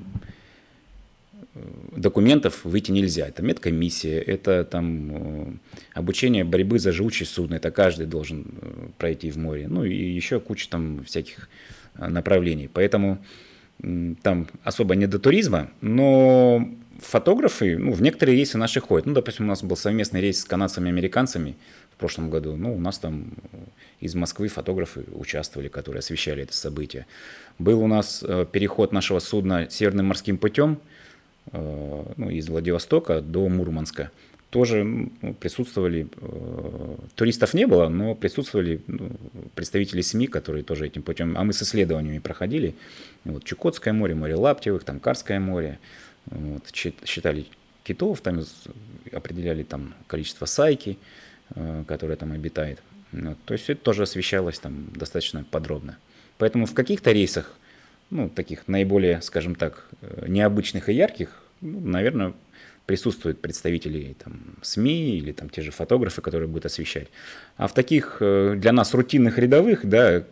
э, 1.55 1.61
документов 1.97 2.65
выйти 2.65 2.91
нельзя. 2.91 3.29
Это 3.29 3.43
медкомиссия, 3.43 4.21
это 4.21 4.65
там 4.65 5.11
э, 5.13 5.53
обучение 5.95 6.45
борьбы 6.45 6.81
за 6.81 6.93
живучесть 6.93 7.33
судна, 7.33 7.55
это 7.55 7.71
каждый 7.71 8.07
должен 8.07 8.47
э, 8.61 8.87
пройти 8.99 9.31
в 9.31 9.39
море. 9.39 9.69
Ну 9.69 9.85
и 9.85 9.95
еще 9.95 10.41
куча 10.41 10.69
там 10.69 11.05
всяких 11.05 11.49
направлений. 11.97 12.69
Поэтому 12.73 13.25
там 14.23 14.49
особо 14.63 14.95
не 14.95 15.07
до 15.07 15.19
туризма, 15.19 15.71
но 15.81 16.69
фотографы, 17.01 17.77
ну, 17.77 17.93
в 17.93 18.03
некоторые 18.03 18.37
рейсы 18.37 18.59
наши 18.59 18.81
ходят. 18.81 19.07
Ну, 19.07 19.13
допустим, 19.13 19.45
у 19.45 19.49
нас 19.49 19.63
был 19.63 19.77
совместный 19.77 20.21
рейс 20.21 20.41
с 20.41 20.45
канадцами 20.45 20.89
и 20.89 20.93
американцами 20.93 21.57
в 21.93 21.97
прошлом 21.97 22.31
году. 22.31 22.57
Ну, 22.57 22.75
у 22.75 22.79
нас 22.79 22.99
там 22.99 23.27
из 24.01 24.15
Москвы 24.15 24.49
фотографы 24.49 25.05
участвовали, 25.13 25.69
которые 25.69 26.01
освещали 26.01 26.43
это 26.43 26.55
событие. 26.55 27.07
Был 27.59 27.83
у 27.83 27.87
нас 27.87 28.25
э, 28.27 28.47
переход 28.51 28.93
нашего 28.93 29.19
судна 29.19 29.69
северным 29.71 30.07
морским 30.07 30.39
путем 30.39 30.79
э, 31.53 32.05
ну, 32.17 32.31
из 32.31 32.49
Владивостока 32.49 33.21
до 33.21 33.49
Мурманска. 33.49 34.11
Тоже 34.55 34.85
ну, 34.85 35.35
присутствовали, 35.35 36.07
э, 36.17 36.97
туристов 37.17 37.55
не 37.55 37.67
было, 37.67 37.89
но 37.89 38.15
присутствовали 38.15 38.81
ну, 38.87 39.11
представители 39.57 40.01
СМИ, 40.01 40.29
которые 40.29 40.63
тоже 40.63 40.87
этим 40.87 41.03
путем, 41.03 41.37
а 41.37 41.43
мы 41.43 41.53
с 41.53 41.61
исследованиями 41.61 42.21
проходили. 42.21 42.77
Вот, 43.25 43.43
Чукотское 43.43 43.93
море, 43.93 44.15
море 44.15 44.37
Лаптевых, 44.37 44.85
там 44.85 45.01
Карское 45.01 45.41
море, 45.41 45.81
вот, 46.27 46.73
считали 46.73 47.47
китов, 47.83 48.21
там 48.21 48.45
определяли 49.13 49.65
там 49.65 49.93
количество 50.07 50.47
сайки, 50.47 50.99
э, 51.57 51.83
которая 51.89 52.17
там 52.17 52.31
обитает. 52.31 52.81
Вот, 53.11 53.39
то 53.47 53.55
есть 53.55 53.69
это 53.69 53.83
тоже 53.83 54.05
освещалось 54.05 54.61
там 54.61 54.87
достаточно 54.95 55.45
подробно. 55.51 55.99
Поэтому 56.39 56.67
в 56.67 56.75
каких-то 56.75 57.11
рейсах, 57.11 57.57
ну, 58.11 58.29
таких 58.29 58.69
наиболее, 58.69 59.21
скажем 59.21 59.57
так, 59.57 59.89
э, 60.01 60.27
необычных 60.29 60.89
и 60.89 60.93
ярких, 60.93 61.43
ну, 61.61 61.81
наверное, 61.81 62.35
присутствуют 62.87 63.41
представители 63.41 64.15
там, 64.23 64.57
СМИ 64.63 65.19
или 65.19 65.33
там 65.33 65.49
те 65.49 65.63
же 65.63 65.71
фотографы, 65.71 66.21
которые 66.21 66.49
будут 66.49 66.67
освещать. 66.67 67.09
А 67.57 67.67
в 67.67 67.75
таких 67.75 68.19
э, 68.21 68.55
для 68.57 68.73
нас 68.73 68.95
рутинных 68.95 69.39
рядовых, 69.39 69.87
да, 69.87 70.25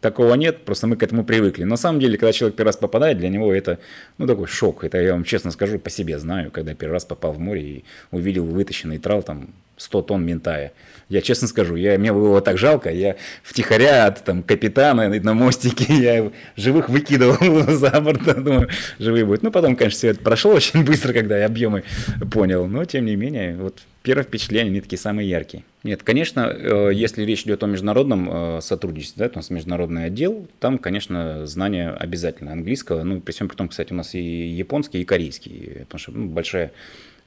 такого 0.00 0.34
нет, 0.34 0.64
просто 0.64 0.86
мы 0.86 0.96
к 0.96 1.02
этому 1.02 1.24
привыкли. 1.24 1.64
На 1.64 1.76
самом 1.76 2.00
деле, 2.00 2.18
когда 2.18 2.32
человек 2.32 2.56
первый 2.56 2.68
раз 2.68 2.76
попадает, 2.76 3.18
для 3.18 3.28
него 3.28 3.52
это, 3.52 3.78
ну, 4.18 4.26
такой 4.26 4.46
шок. 4.46 4.84
Это 4.84 5.00
я 5.00 5.12
вам 5.12 5.24
честно 5.24 5.50
скажу, 5.50 5.78
по 5.78 5.90
себе 5.90 6.18
знаю, 6.18 6.50
когда 6.50 6.74
первый 6.74 6.92
раз 6.94 7.04
попал 7.04 7.32
в 7.32 7.38
море 7.38 7.62
и 7.62 7.84
увидел 8.10 8.44
вытащенный 8.44 8.98
трал, 8.98 9.22
там, 9.22 9.54
100 9.76 10.02
тонн 10.02 10.24
ментая. 10.24 10.72
Я 11.08 11.20
честно 11.20 11.46
скажу, 11.46 11.76
я, 11.76 11.98
мне 11.98 12.12
было 12.12 12.40
так 12.40 12.58
жалко, 12.58 12.90
я 12.90 13.16
втихаря 13.44 14.06
от 14.06 14.24
там, 14.24 14.42
капитана 14.42 15.08
на 15.08 15.34
мостике, 15.34 15.86
я 15.88 16.32
живых 16.56 16.88
выкидывал 16.88 17.36
за 17.72 17.90
борт, 18.00 18.24
думаю, 18.42 18.68
живые 18.98 19.24
будут. 19.24 19.42
Ну, 19.42 19.52
потом, 19.52 19.76
конечно, 19.76 19.96
все 19.98 20.08
это 20.08 20.20
прошло 20.20 20.50
очень 20.54 20.84
быстро, 20.84 21.12
когда 21.12 21.38
я 21.38 21.46
объемы 21.46 21.84
понял, 22.32 22.66
но, 22.66 22.84
тем 22.84 23.04
не 23.04 23.14
менее, 23.14 23.56
вот 23.56 23.78
первое 24.02 24.24
впечатление, 24.24 24.70
они 24.70 24.80
такие 24.80 24.98
самые 24.98 25.28
яркие. 25.28 25.62
Нет, 25.84 26.02
конечно, 26.02 26.52
э, 26.52 26.90
если 26.92 27.22
речь 27.22 27.42
идет 27.42 27.62
о 27.62 27.66
международном 27.66 28.28
э, 28.58 28.60
сотрудничестве, 28.60 29.26
да, 29.26 29.30
у 29.32 29.36
нас 29.36 29.50
международный 29.50 30.06
отдел, 30.06 30.48
там, 30.58 30.78
конечно, 30.78 31.46
знание 31.46 31.90
обязательно 31.90 32.52
английского, 32.52 33.04
ну, 33.04 33.20
при 33.20 33.32
всем 33.32 33.48
при 33.48 33.56
том, 33.56 33.68
кстати, 33.68 33.92
у 33.92 33.96
нас 33.96 34.14
и 34.14 34.20
японский, 34.20 35.02
и 35.02 35.04
корейский, 35.04 35.84
потому 35.84 35.98
что 36.00 36.12
ну, 36.12 36.26
большая 36.26 36.72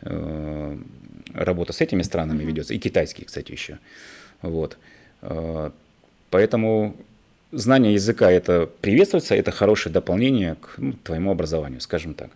э, 0.01 0.77
работа 1.33 1.73
с 1.73 1.81
этими 1.81 2.01
странами 2.01 2.43
mm-hmm. 2.43 2.45
ведется, 2.45 2.73
и 2.73 2.79
китайский, 2.79 3.25
кстати, 3.25 3.51
еще. 3.51 3.79
Вот. 4.41 4.77
Э, 5.21 5.71
поэтому 6.29 6.95
знание 7.51 7.93
языка 7.93 8.31
это 8.31 8.69
приветствуется, 8.81 9.35
это 9.35 9.51
хорошее 9.51 9.93
дополнение 9.93 10.55
к 10.55 10.75
ну, 10.77 10.93
твоему 10.93 11.31
образованию, 11.31 11.81
скажем 11.81 12.13
так. 12.13 12.29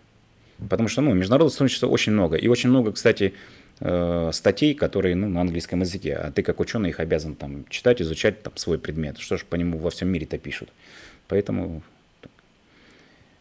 Потому 0.68 0.88
что 0.88 1.00
ну, 1.02 1.12
международного 1.14 1.50
сотрудничества 1.50 1.88
очень 1.88 2.12
много. 2.12 2.36
И 2.36 2.48
очень 2.48 2.70
много, 2.70 2.92
кстати, 2.92 3.34
э, 3.80 4.30
статей, 4.32 4.74
которые 4.74 5.14
ну, 5.14 5.28
на 5.28 5.40
английском 5.40 5.80
языке. 5.80 6.14
А 6.14 6.30
ты 6.30 6.42
как 6.42 6.60
ученый 6.60 6.90
их 6.90 7.00
обязан 7.00 7.34
там, 7.34 7.66
читать, 7.68 8.00
изучать 8.00 8.42
там, 8.42 8.56
свой 8.56 8.78
предмет. 8.78 9.18
Что 9.18 9.36
ж 9.36 9.44
по 9.44 9.56
нему 9.56 9.78
во 9.78 9.90
всем 9.90 10.08
мире-то 10.08 10.38
пишут. 10.38 10.70
Поэтому 11.28 11.82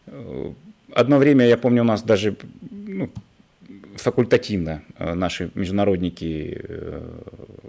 э, 0.08 0.52
одно 0.94 1.18
время, 1.18 1.46
я 1.46 1.58
помню, 1.58 1.82
у 1.82 1.86
нас 1.86 2.02
даже 2.02 2.36
ну, 2.72 3.10
факультативно 3.96 4.84
э, 4.98 5.14
наши 5.14 5.52
международники 5.56 6.62
э, 6.62 7.22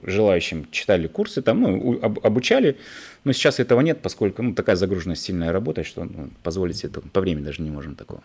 желающим 0.02 0.70
читали 0.70 1.06
курсы, 1.06 1.42
там, 1.42 1.60
ну, 1.60 2.00
обучали, 2.02 2.78
но 3.24 3.32
сейчас 3.32 3.60
этого 3.60 3.80
нет, 3.80 4.00
поскольку 4.02 4.42
ну, 4.42 4.54
такая 4.54 4.76
загруженность 4.76 5.22
сильная 5.22 5.52
работа, 5.52 5.84
что 5.84 6.04
ну, 6.04 6.30
позволить 6.42 6.78
себе 6.78 6.90
это 6.90 7.00
по 7.00 7.20
времени 7.20 7.44
даже 7.44 7.62
не 7.62 7.70
можем 7.70 7.96
такого. 7.96 8.22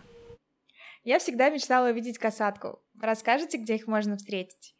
Я 1.03 1.19
всегда 1.19 1.49
мечтала 1.49 1.89
увидеть 1.89 2.17
касатку. 2.17 2.79
Расскажите, 3.01 3.57
где 3.57 3.75
их 3.75 3.87
можно 3.87 4.17
встретить? 4.17 4.75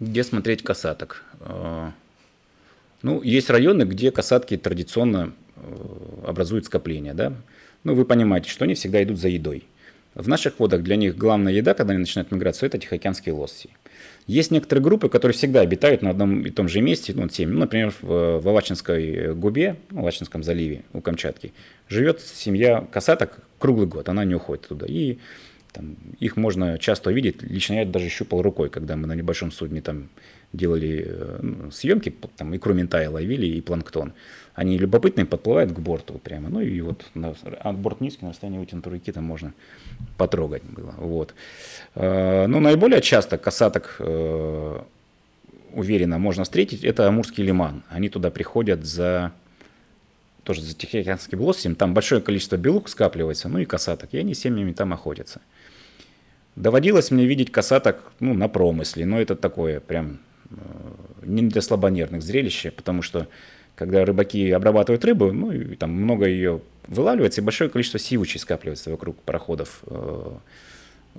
Где 0.00 0.24
смотреть 0.24 0.62
касаток? 0.62 1.24
Э, 1.40 1.90
ну, 3.02 3.22
есть 3.22 3.50
районы, 3.50 3.82
где 3.82 4.10
касатки 4.10 4.56
традиционно 4.56 5.32
образуют 6.26 6.66
скопления, 6.66 7.14
да. 7.14 7.32
Ну, 7.84 7.94
вы 7.94 8.04
понимаете, 8.04 8.50
что 8.50 8.64
они 8.64 8.74
всегда 8.74 9.02
идут 9.02 9.18
за 9.18 9.28
едой. 9.28 9.64
В 10.14 10.28
наших 10.28 10.60
водах 10.60 10.82
для 10.82 10.96
них 10.96 11.16
главная 11.16 11.52
еда, 11.52 11.74
когда 11.74 11.92
они 11.92 12.00
начинают 12.00 12.30
миграцию, 12.30 12.68
это 12.68 12.78
тихоокеанские 12.78 13.34
лосси. 13.34 13.70
Есть 14.26 14.50
некоторые 14.50 14.82
группы, 14.82 15.08
которые 15.08 15.36
всегда 15.36 15.60
обитают 15.60 16.02
на 16.02 16.10
одном 16.10 16.42
и 16.42 16.50
том 16.50 16.68
же 16.68 16.80
месте, 16.80 17.12
ну, 17.14 17.28
теми, 17.28 17.52
ну, 17.52 17.60
например, 17.60 17.92
в, 18.00 18.40
в 18.40 18.48
Авачинской 18.48 19.34
губе, 19.34 19.76
в 19.90 19.98
Авачинском 19.98 20.42
заливе 20.42 20.82
у 20.92 21.00
Камчатки, 21.00 21.52
живет 21.88 22.20
семья 22.20 22.86
касаток 22.92 23.40
круглый 23.58 23.86
год, 23.86 24.08
она 24.08 24.24
не 24.24 24.34
уходит 24.34 24.68
туда. 24.68 24.86
И 24.88 25.18
там, 25.72 25.96
их 26.20 26.36
можно 26.36 26.78
часто 26.78 27.10
увидеть, 27.10 27.42
лично 27.42 27.74
я 27.74 27.84
даже 27.84 28.08
щупал 28.08 28.40
рукой, 28.40 28.70
когда 28.70 28.96
мы 28.96 29.08
на 29.08 29.14
небольшом 29.14 29.50
судне 29.50 29.82
там 29.82 30.08
делали 30.54 31.04
э, 31.06 31.38
ну, 31.42 31.70
съемки, 31.70 32.14
там 32.36 32.54
икру 32.56 32.74
ментая 32.74 33.10
ловили 33.10 33.46
и 33.46 33.60
планктон. 33.60 34.12
Они 34.54 34.78
любопытные, 34.78 35.26
подплывают 35.26 35.72
к 35.72 35.78
борту 35.78 36.18
прямо. 36.18 36.48
Ну 36.48 36.60
и 36.60 36.80
вот 36.80 37.04
на, 37.14 37.34
от 37.60 37.76
борт 37.76 38.00
низкий, 38.00 38.24
на 38.24 38.30
расстоянии 38.30 38.58
вытянутой 38.58 38.92
руки 38.92 39.10
там 39.10 39.24
можно 39.24 39.52
потрогать 40.16 40.62
было. 40.62 40.94
Вот. 40.98 41.34
Э, 41.94 42.46
ну, 42.46 42.60
наиболее 42.60 43.02
часто 43.02 43.36
касаток 43.36 43.96
э, 43.98 44.80
уверенно 45.72 46.18
можно 46.18 46.44
встретить, 46.44 46.84
это 46.84 47.08
Амурский 47.08 47.44
лиман. 47.44 47.82
Они 47.88 48.08
туда 48.08 48.30
приходят 48.30 48.84
за 48.84 49.32
тоже 50.44 50.60
за 50.60 50.74
Тихоокеанским 50.74 51.40
лосем, 51.40 51.74
там 51.74 51.94
большое 51.94 52.20
количество 52.20 52.56
белук 52.56 52.90
скапливается, 52.90 53.48
ну 53.48 53.58
и 53.58 53.64
касаток, 53.64 54.10
и 54.12 54.18
они 54.18 54.34
семьями 54.34 54.72
там 54.72 54.92
охотятся. 54.92 55.40
Доводилось 56.54 57.10
мне 57.10 57.24
видеть 57.24 57.50
касаток 57.50 58.12
ну, 58.20 58.34
на 58.34 58.48
промысле, 58.48 59.06
но 59.06 59.20
это 59.20 59.34
такое 59.34 59.80
прям 59.80 60.20
не 61.22 61.42
для 61.42 61.60
слабонервных 61.60 62.22
зрелище, 62.22 62.70
потому 62.70 63.02
что 63.02 63.28
когда 63.74 64.04
рыбаки 64.04 64.50
обрабатывают 64.50 65.04
рыбу, 65.04 65.32
ну 65.32 65.50
и 65.50 65.74
там 65.76 65.90
много 65.90 66.26
ее 66.26 66.60
вылавливается, 66.86 67.40
и 67.40 67.44
большое 67.44 67.70
количество 67.70 67.98
сивучей 67.98 68.38
скапливается 68.38 68.90
вокруг 68.90 69.16
пароходов 69.22 69.82
э, 69.86 70.32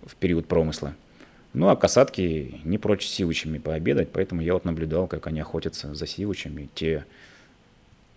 в 0.06 0.16
период 0.16 0.48
промысла. 0.48 0.94
Ну 1.54 1.70
а 1.70 1.76
касатки 1.76 2.62
не 2.64 2.78
прочь 2.78 3.06
сивучами 3.06 3.58
пообедать, 3.58 4.10
поэтому 4.12 4.42
я 4.42 4.54
вот 4.54 4.66
наблюдал, 4.66 5.08
как 5.08 5.28
они 5.28 5.40
охотятся 5.40 5.96
за 5.96 6.06
сивучами. 6.06 6.70
Те 6.76 7.06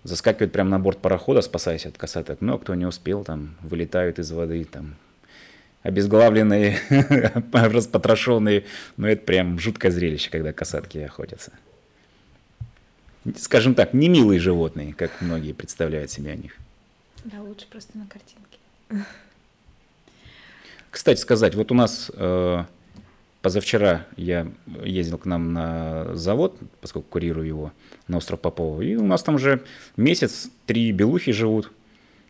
заскакивают 0.03 0.53
прямо 0.53 0.71
на 0.71 0.79
борт 0.79 0.99
парохода, 0.99 1.40
спасаясь 1.40 1.87
от 1.87 1.97
касаток. 1.97 2.40
Ну 2.40 2.55
а 2.55 2.59
кто 2.59 2.75
не 2.75 2.87
успел, 2.87 3.25
там 3.25 3.57
вылетают 3.62 4.18
из 4.18 4.31
воды, 4.33 4.64
там 4.64 4.97
обезглавленные, 5.88 6.79
распотрошенные. 7.53 8.64
Ну, 8.98 9.07
это 9.07 9.24
прям 9.24 9.59
жуткое 9.59 9.90
зрелище, 9.90 10.31
когда 10.31 10.53
касатки 10.53 10.98
охотятся. 10.98 11.53
Скажем 13.37 13.74
так, 13.74 13.94
не 13.94 14.09
милые 14.09 14.38
животные, 14.38 14.92
как 14.92 15.11
многие 15.20 15.53
представляют 15.53 16.11
себе 16.11 16.33
о 16.33 16.37
них. 16.37 16.57
Да, 17.24 17.40
лучше 17.40 17.66
просто 17.68 17.96
на 17.96 18.07
картинке. 18.07 19.07
Кстати 20.90 21.20
сказать, 21.20 21.55
вот 21.55 21.72
у 21.72 21.74
нас 21.74 22.11
э, 22.14 22.64
позавчера 23.40 24.07
я 24.16 24.46
ездил 24.85 25.18
к 25.18 25.24
нам 25.24 25.53
на 25.53 26.14
завод, 26.14 26.59
поскольку 26.81 27.09
курирую 27.09 27.46
его 27.46 27.72
на 28.09 28.18
остров 28.18 28.40
Попова, 28.40 28.83
и 28.83 28.94
у 28.94 29.05
нас 29.05 29.22
там 29.22 29.37
уже 29.37 29.64
месяц 29.97 30.51
три 30.66 30.93
белухи 30.93 31.32
живут. 31.32 31.72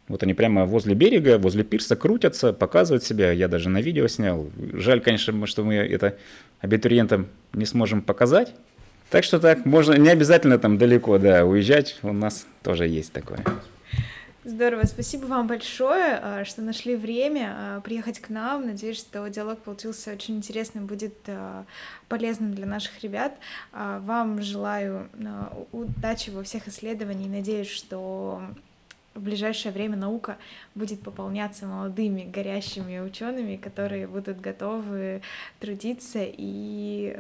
Вот 0.09 0.23
они 0.23 0.35
прямо 0.35 0.65
возле 0.65 0.95
берега, 0.95 1.39
возле 1.39 1.65
пирса 1.65 1.97
крутятся, 1.97 2.53
показывают 2.53 3.05
себя. 3.05 3.31
Я 3.31 3.49
даже 3.49 3.69
на 3.69 3.81
видео 3.81 4.09
снял. 4.09 4.51
Жаль, 4.73 5.01
конечно, 5.01 5.47
что 5.47 5.65
мы 5.65 5.75
это 5.75 6.17
абитуриентам 6.61 7.29
не 7.53 7.67
сможем 7.67 8.03
показать. 8.03 8.55
Так 9.11 9.25
что 9.25 9.39
так, 9.39 9.65
можно 9.65 9.95
не 9.95 10.11
обязательно 10.11 10.59
там 10.59 10.77
далеко, 10.77 11.19
да, 11.19 11.45
уезжать. 11.45 11.99
У 12.03 12.13
нас 12.13 12.47
тоже 12.63 12.87
есть 12.87 13.13
такое. 13.13 13.45
Здорово, 14.45 14.85
спасибо 14.87 15.27
вам 15.27 15.47
большое, 15.47 16.19
а, 16.23 16.45
что 16.47 16.63
нашли 16.63 16.97
время 16.97 17.55
а, 17.55 17.81
приехать 17.83 18.19
к 18.19 18.31
нам. 18.31 18.65
Надеюсь, 18.65 18.97
что 18.97 19.29
диалог 19.29 19.59
получился 19.59 20.13
очень 20.13 20.37
интересным, 20.37 20.87
будет 20.87 21.13
а, 21.27 21.67
полезным 22.09 22.55
для 22.55 22.65
наших 22.65 23.03
ребят. 23.03 23.37
Вам 23.73 24.41
желаю 24.41 25.11
удачи 25.73 26.31
во 26.31 26.43
всех 26.45 26.67
исследованиях. 26.67 27.31
Надеюсь, 27.31 27.69
что 27.69 28.41
в 29.19 29.23
ближайшее 29.23 29.73
время 29.73 29.97
наука 29.97 30.39
будет 30.75 31.03
пополняться 31.03 31.67
молодыми, 31.67 32.23
горящими 32.23 33.01
учеными, 33.01 33.57
которые 33.57 34.07
будут 34.07 34.41
готовы 34.41 35.23
трудиться 35.61 36.21
и 36.23 37.17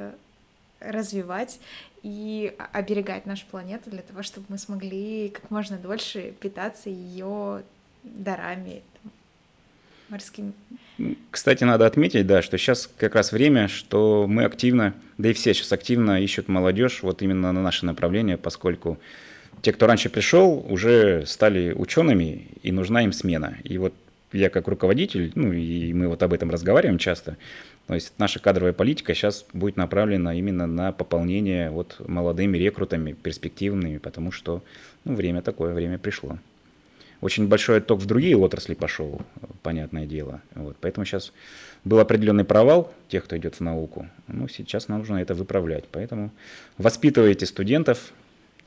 развивать 0.81 1.59
и 2.05 2.55
оберегать 2.73 3.27
нашу 3.27 3.45
планету 3.47 3.91
для 3.91 4.03
того, 4.03 4.23
чтобы 4.23 4.47
мы 4.49 4.59
смогли 4.59 5.31
как 5.31 5.51
можно 5.51 5.77
дольше 5.77 6.33
питаться 6.41 6.89
ее 6.89 7.65
дарами 8.05 8.83
морскими. 10.09 10.53
Кстати, 11.31 11.65
надо 11.65 11.87
отметить, 11.87 12.27
да, 12.27 12.41
что 12.43 12.57
сейчас 12.59 12.89
как 12.97 13.17
раз 13.17 13.33
время, 13.33 13.67
что 13.69 14.27
мы 14.29 14.45
активно, 14.45 14.95
да 15.19 15.31
и 15.31 15.33
все 15.33 15.53
сейчас 15.53 15.73
активно 15.73 16.23
ищут 16.23 16.49
молодежь 16.49 17.03
вот 17.03 17.23
именно 17.23 17.53
на 17.53 17.61
наше 17.61 17.85
направление, 17.85 18.39
поскольку 18.39 18.99
те, 19.63 19.73
кто 19.73 19.87
раньше 19.87 20.09
пришел, 20.09 20.65
уже 20.69 21.25
стали 21.27 21.73
учеными, 21.73 22.49
и 22.63 22.73
нужна 22.73 23.03
им 23.03 23.13
смена. 23.13 23.59
И 23.65 23.79
вот 23.79 23.95
я 24.33 24.51
как 24.51 24.69
руководитель, 24.69 25.33
ну 25.35 25.53
и 25.53 25.93
мы 25.93 26.09
вот 26.09 26.23
об 26.23 26.33
этом 26.33 26.51
разговариваем 26.51 26.99
часто, 26.99 27.37
то 27.87 27.95
есть 27.95 28.13
наша 28.19 28.39
кадровая 28.39 28.75
политика 28.75 29.15
сейчас 29.15 29.47
будет 29.55 29.77
направлена 29.77 30.35
именно 30.35 30.67
на 30.67 30.93
пополнение 30.93 31.71
вот 31.71 31.97
молодыми 32.07 32.59
рекрутами, 32.59 33.13
перспективными, 33.13 33.97
потому 33.97 34.31
что 34.31 34.63
ну, 35.05 35.15
время 35.15 35.41
такое, 35.41 35.73
время 35.73 35.99
пришло. 35.99 36.39
Очень 37.21 37.49
большой 37.49 37.79
отток 37.79 37.99
в 37.99 38.07
другие 38.07 38.37
отрасли 38.37 38.75
пошел, 38.75 39.23
понятное 39.63 40.07
дело. 40.07 40.41
Вот. 40.55 40.77
Поэтому 40.81 41.05
сейчас 41.05 41.33
был 41.85 41.99
определенный 41.99 42.45
провал 42.45 42.93
тех, 43.09 43.25
кто 43.25 43.37
идет 43.37 43.57
в 43.57 43.61
науку. 43.61 44.07
Ну, 44.29 44.47
сейчас 44.47 44.89
нам 44.89 44.99
нужно 44.99 45.17
это 45.17 45.35
выправлять. 45.35 45.85
Поэтому 45.91 46.31
воспитывайте 46.77 47.47
студентов, 47.47 48.13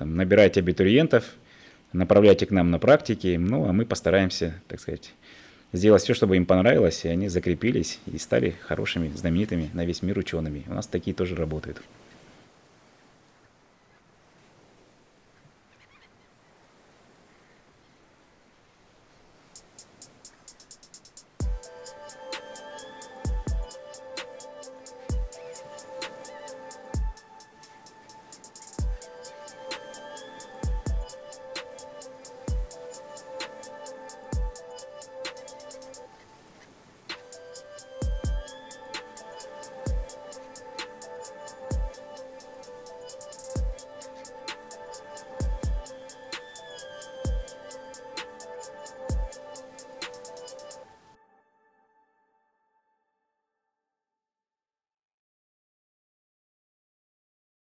там, 0.02 0.16
набирайте 0.16 0.62
абитуриентов, 0.62 1.26
направляйте 1.94 2.48
к 2.48 2.52
нам 2.52 2.72
на 2.72 2.80
практики, 2.80 3.38
ну, 3.40 3.68
а 3.68 3.72
мы 3.72 3.86
постараемся, 3.86 4.56
так 4.68 4.80
сказать, 4.80 5.14
сделать 5.74 6.02
все, 6.02 6.16
чтобы 6.16 6.38
им 6.38 6.48
понравилось, 6.48 7.06
и 7.06 7.08
они 7.08 7.28
закрепились 7.28 8.00
и 8.12 8.18
стали 8.18 8.56
хорошими, 8.68 9.12
знаменитыми 9.16 9.70
на 9.74 9.86
весь 9.86 10.02
мир 10.02 10.18
учеными. 10.18 10.64
У 10.68 10.74
нас 10.74 10.88
такие 10.88 11.14
тоже 11.16 11.36
работают. 11.36 11.84